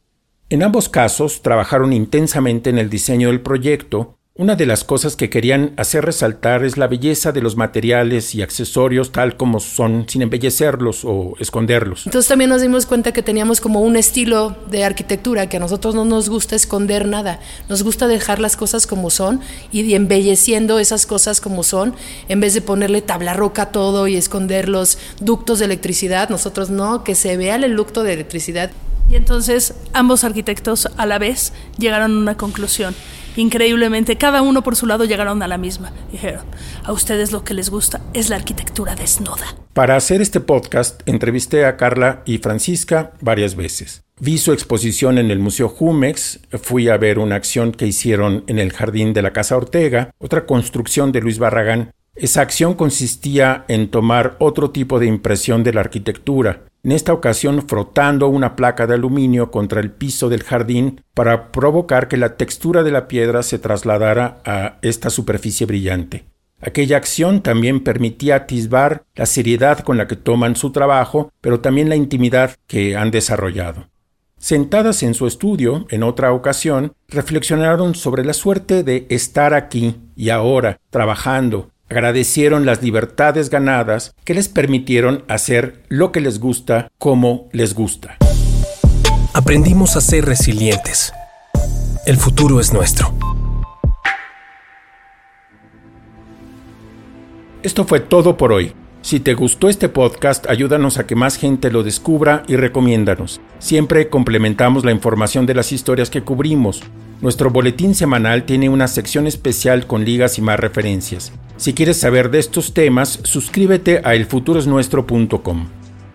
En 0.52 0.64
ambos 0.64 0.88
casos 0.88 1.42
trabajaron 1.42 1.92
intensamente 1.92 2.70
en 2.70 2.78
el 2.78 2.90
diseño 2.90 3.28
del 3.28 3.40
proyecto, 3.40 4.16
una 4.34 4.56
de 4.56 4.66
las 4.66 4.82
cosas 4.82 5.14
que 5.14 5.30
querían 5.30 5.74
hacer 5.76 6.04
resaltar 6.04 6.64
es 6.64 6.76
la 6.76 6.88
belleza 6.88 7.30
de 7.30 7.40
los 7.40 7.56
materiales 7.56 8.34
y 8.34 8.42
accesorios 8.42 9.12
tal 9.12 9.36
como 9.36 9.60
son, 9.60 10.06
sin 10.08 10.22
embellecerlos 10.22 11.04
o 11.04 11.34
esconderlos. 11.38 12.04
Entonces 12.06 12.28
también 12.28 12.50
nos 12.50 12.62
dimos 12.62 12.84
cuenta 12.84 13.12
que 13.12 13.22
teníamos 13.22 13.60
como 13.60 13.80
un 13.80 13.94
estilo 13.94 14.56
de 14.68 14.82
arquitectura 14.82 15.48
que 15.48 15.58
a 15.58 15.60
nosotros 15.60 15.94
no 15.94 16.04
nos 16.04 16.28
gusta 16.28 16.56
esconder 16.56 17.06
nada, 17.06 17.38
nos 17.68 17.84
gusta 17.84 18.08
dejar 18.08 18.40
las 18.40 18.56
cosas 18.56 18.88
como 18.88 19.10
son 19.10 19.40
y 19.70 19.94
embelleciendo 19.94 20.80
esas 20.80 21.06
cosas 21.06 21.40
como 21.40 21.62
son, 21.62 21.94
en 22.28 22.40
vez 22.40 22.54
de 22.54 22.60
ponerle 22.60 23.02
tabla 23.02 23.34
roca 23.34 23.62
a 23.62 23.72
todo 23.72 24.08
y 24.08 24.16
esconder 24.16 24.68
los 24.68 24.98
ductos 25.20 25.60
de 25.60 25.66
electricidad, 25.66 26.28
nosotros 26.28 26.70
no, 26.70 27.04
que 27.04 27.14
se 27.14 27.36
vea 27.36 27.54
el 27.54 27.76
ducto 27.76 28.02
de 28.02 28.14
electricidad 28.14 28.72
Y 29.10 29.16
entonces 29.16 29.74
ambos 29.92 30.22
arquitectos 30.22 30.88
a 30.96 31.04
la 31.04 31.18
vez 31.18 31.52
llegaron 31.78 32.12
a 32.12 32.18
una 32.18 32.36
conclusión. 32.36 32.94
Increíblemente, 33.36 34.16
cada 34.16 34.42
uno 34.42 34.62
por 34.62 34.76
su 34.76 34.86
lado 34.86 35.04
llegaron 35.04 35.42
a 35.42 35.48
la 35.48 35.58
misma. 35.58 35.92
Dijeron, 36.12 36.44
a 36.84 36.92
ustedes 36.92 37.32
lo 37.32 37.42
que 37.42 37.54
les 37.54 37.70
gusta 37.70 38.00
es 38.12 38.28
la 38.28 38.36
arquitectura 38.36 38.94
desnuda. 38.94 39.56
Para 39.72 39.96
hacer 39.96 40.20
este 40.20 40.40
podcast, 40.40 41.00
entrevisté 41.06 41.64
a 41.64 41.76
Carla 41.76 42.22
y 42.24 42.38
Francisca 42.38 43.12
varias 43.20 43.56
veces. 43.56 44.02
Vi 44.20 44.36
su 44.38 44.52
exposición 44.52 45.16
en 45.16 45.30
el 45.30 45.38
Museo 45.38 45.68
Jumex, 45.68 46.40
fui 46.62 46.88
a 46.88 46.96
ver 46.96 47.18
una 47.18 47.36
acción 47.36 47.72
que 47.72 47.86
hicieron 47.86 48.44
en 48.48 48.58
el 48.58 48.72
jardín 48.72 49.12
de 49.12 49.22
la 49.22 49.32
Casa 49.32 49.56
Ortega, 49.56 50.10
otra 50.18 50.44
construcción 50.44 51.10
de 51.10 51.20
Luis 51.20 51.38
Barragán. 51.38 51.92
Esa 52.14 52.42
acción 52.42 52.74
consistía 52.74 53.64
en 53.68 53.88
tomar 53.88 54.36
otro 54.40 54.70
tipo 54.70 54.98
de 54.98 55.06
impresión 55.06 55.62
de 55.62 55.72
la 55.72 55.80
arquitectura, 55.80 56.64
en 56.82 56.92
esta 56.92 57.12
ocasión 57.12 57.66
frotando 57.68 58.28
una 58.28 58.56
placa 58.56 58.86
de 58.86 58.94
aluminio 58.94 59.50
contra 59.50 59.80
el 59.80 59.90
piso 59.90 60.28
del 60.28 60.42
jardín 60.42 61.02
para 61.14 61.52
provocar 61.52 62.08
que 62.08 62.16
la 62.16 62.36
textura 62.36 62.82
de 62.82 62.90
la 62.90 63.06
piedra 63.06 63.42
se 63.42 63.58
trasladara 63.58 64.40
a 64.44 64.78
esta 64.82 65.10
superficie 65.10 65.66
brillante. 65.66 66.24
Aquella 66.60 66.96
acción 66.98 67.42
también 67.42 67.82
permitía 67.82 68.36
atisbar 68.36 69.04
la 69.14 69.26
seriedad 69.26 69.78
con 69.80 69.96
la 69.96 70.06
que 70.06 70.16
toman 70.16 70.56
su 70.56 70.72
trabajo, 70.72 71.32
pero 71.40 71.60
también 71.60 71.88
la 71.88 71.96
intimidad 71.96 72.56
que 72.66 72.96
han 72.96 73.10
desarrollado. 73.10 73.88
Sentadas 74.36 75.02
en 75.02 75.14
su 75.14 75.26
estudio, 75.26 75.86
en 75.90 76.02
otra 76.02 76.32
ocasión, 76.32 76.94
reflexionaron 77.08 77.94
sobre 77.94 78.24
la 78.24 78.32
suerte 78.32 78.82
de 78.82 79.06
estar 79.10 79.52
aquí 79.52 79.96
y 80.16 80.30
ahora, 80.30 80.80
trabajando, 80.88 81.70
agradecieron 81.90 82.66
las 82.66 82.82
libertades 82.82 83.50
ganadas 83.50 84.14
que 84.24 84.32
les 84.32 84.48
permitieron 84.48 85.24
hacer 85.28 85.82
lo 85.88 86.12
que 86.12 86.20
les 86.20 86.38
gusta 86.38 86.88
como 86.98 87.48
les 87.52 87.74
gusta. 87.74 88.16
Aprendimos 89.34 89.96
a 89.96 90.00
ser 90.00 90.24
resilientes. 90.24 91.12
El 92.06 92.16
futuro 92.16 92.60
es 92.60 92.72
nuestro. 92.72 93.12
Esto 97.62 97.84
fue 97.84 98.00
todo 98.00 98.36
por 98.36 98.52
hoy. 98.52 98.72
Si 99.02 99.18
te 99.18 99.34
gustó 99.34 99.68
este 99.68 99.88
podcast, 99.88 100.48
ayúdanos 100.48 100.98
a 100.98 101.06
que 101.06 101.16
más 101.16 101.36
gente 101.36 101.70
lo 101.70 101.82
descubra 101.82 102.42
y 102.46 102.56
recomiéndanos. 102.56 103.40
Siempre 103.58 104.08
complementamos 104.08 104.84
la 104.84 104.92
información 104.92 105.46
de 105.46 105.54
las 105.54 105.72
historias 105.72 106.10
que 106.10 106.22
cubrimos. 106.22 106.82
Nuestro 107.22 107.50
boletín 107.50 107.94
semanal 107.94 108.44
tiene 108.44 108.68
una 108.68 108.88
sección 108.88 109.26
especial 109.26 109.86
con 109.86 110.04
ligas 110.04 110.38
y 110.38 110.42
más 110.42 110.60
referencias. 110.60 111.32
Si 111.56 111.74
quieres 111.74 111.98
saber 111.98 112.30
de 112.30 112.38
estos 112.38 112.72
temas, 112.74 113.20
suscríbete 113.22 114.00
a 114.04 114.14
elfuturosnuestro.com. 114.14 115.68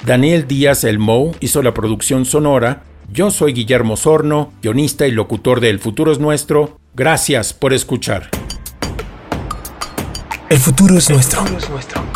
Daniel 0.06 0.48
Díaz 0.48 0.84
El 0.84 1.00
Mou 1.00 1.36
hizo 1.40 1.64
la 1.64 1.74
producción 1.74 2.26
sonora. 2.26 2.84
Yo 3.12 3.32
soy 3.32 3.54
Guillermo 3.54 3.98
Sorno, 3.98 4.52
guionista 4.62 5.08
y 5.08 5.12
locutor 5.12 5.60
de 5.60 5.70
El 5.70 5.80
Futuro 5.80 6.12
es 6.12 6.20
Nuestro. 6.20 6.80
Gracias 6.96 7.54
por 7.54 7.74
escuchar. 7.74 8.30
El 10.48 10.60
futuro 10.60 10.96
es 10.96 11.10
nuestro, 11.10 11.44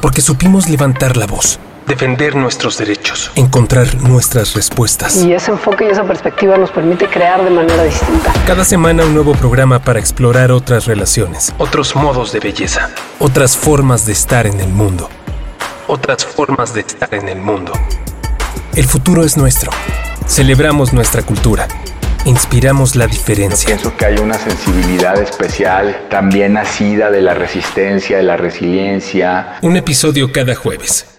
porque 0.03 0.21
supimos 0.21 0.69
levantar 0.69 1.17
la 1.17 1.25
voz, 1.25 1.59
defender 1.87 2.35
nuestros 2.35 2.77
derechos, 2.77 3.31
encontrar 3.33 3.95
nuestras 4.03 4.53
respuestas. 4.53 5.23
Y 5.23 5.33
ese 5.33 5.49
enfoque 5.49 5.85
y 5.85 5.89
esa 5.89 6.03
perspectiva 6.03 6.55
nos 6.55 6.69
permite 6.69 7.07
crear 7.07 7.43
de 7.43 7.49
manera 7.49 7.83
distinta. 7.83 8.31
Cada 8.45 8.63
semana 8.63 9.03
un 9.03 9.15
nuevo 9.15 9.33
programa 9.33 9.79
para 9.79 9.99
explorar 9.99 10.51
otras 10.51 10.85
relaciones, 10.85 11.55
otros 11.57 11.95
modos 11.95 12.31
de 12.31 12.39
belleza, 12.39 12.91
otras 13.17 13.57
formas 13.57 14.05
de 14.05 14.11
estar 14.11 14.45
en 14.45 14.59
el 14.59 14.69
mundo, 14.69 15.09
otras 15.87 16.23
formas 16.23 16.75
de 16.75 16.81
estar 16.81 17.11
en 17.15 17.29
el 17.29 17.39
mundo. 17.39 17.73
El 18.75 18.85
futuro 18.85 19.23
es 19.23 19.37
nuestro. 19.37 19.71
Celebramos 20.27 20.93
nuestra 20.93 21.23
cultura 21.23 21.67
inspiramos 22.25 22.95
la 22.95 23.07
diferencia. 23.07 23.67
pienso 23.67 23.95
que 23.95 24.05
hay 24.05 24.17
una 24.17 24.35
sensibilidad 24.35 25.19
especial 25.21 26.07
también 26.09 26.53
nacida 26.53 27.11
de 27.11 27.21
la 27.21 27.33
resistencia, 27.33 28.17
de 28.17 28.23
la 28.23 28.37
resiliencia. 28.37 29.57
Un 29.61 29.77
episodio 29.77 30.31
cada 30.31 30.55
jueves. 30.55 31.18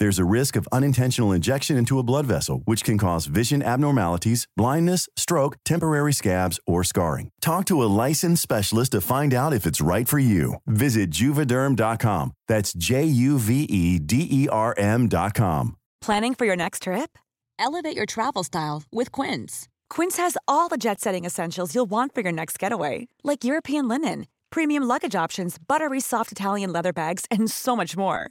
There's 0.00 0.18
a 0.18 0.24
risk 0.24 0.56
of 0.56 0.66
unintentional 0.72 1.30
injection 1.32 1.76
into 1.76 1.98
a 1.98 2.02
blood 2.02 2.26
vessel, 2.26 2.62
which 2.64 2.82
can 2.82 2.98
cause 2.98 3.26
vision 3.26 3.62
abnormalities, 3.62 4.48
blindness, 4.56 5.08
stroke, 5.16 5.56
temporary 5.64 6.12
scabs, 6.12 6.58
or 6.66 6.82
scarring. 6.82 7.30
Talk 7.40 7.66
to 7.66 7.82
a 7.82 7.86
licensed 8.02 8.42
specialist 8.42 8.92
to 8.92 9.00
find 9.00 9.32
out 9.32 9.52
if 9.54 9.66
it's 9.66 9.80
right 9.80 10.08
for 10.08 10.18
you. 10.18 10.56
Visit 10.66 11.10
juvederm.com. 11.10 12.32
That's 12.48 12.72
J 12.72 13.04
U 13.04 13.38
V 13.38 13.62
E 13.64 13.98
D 14.00 14.26
E 14.30 14.48
R 14.48 14.74
M.com. 14.76 15.76
Planning 16.00 16.34
for 16.34 16.44
your 16.44 16.56
next 16.56 16.82
trip? 16.82 17.16
Elevate 17.58 17.96
your 17.96 18.06
travel 18.06 18.42
style 18.42 18.82
with 18.90 19.12
Quince. 19.12 19.68
Quince 19.88 20.16
has 20.16 20.36
all 20.48 20.68
the 20.68 20.76
jet 20.76 21.00
setting 21.00 21.24
essentials 21.24 21.74
you'll 21.74 21.86
want 21.86 22.14
for 22.14 22.20
your 22.20 22.32
next 22.32 22.58
getaway, 22.58 23.06
like 23.22 23.44
European 23.44 23.86
linen, 23.88 24.26
premium 24.50 24.82
luggage 24.82 25.14
options, 25.14 25.56
buttery 25.58 26.00
soft 26.00 26.32
Italian 26.32 26.72
leather 26.72 26.92
bags, 26.92 27.24
and 27.30 27.50
so 27.50 27.76
much 27.76 27.96
more. 27.96 28.30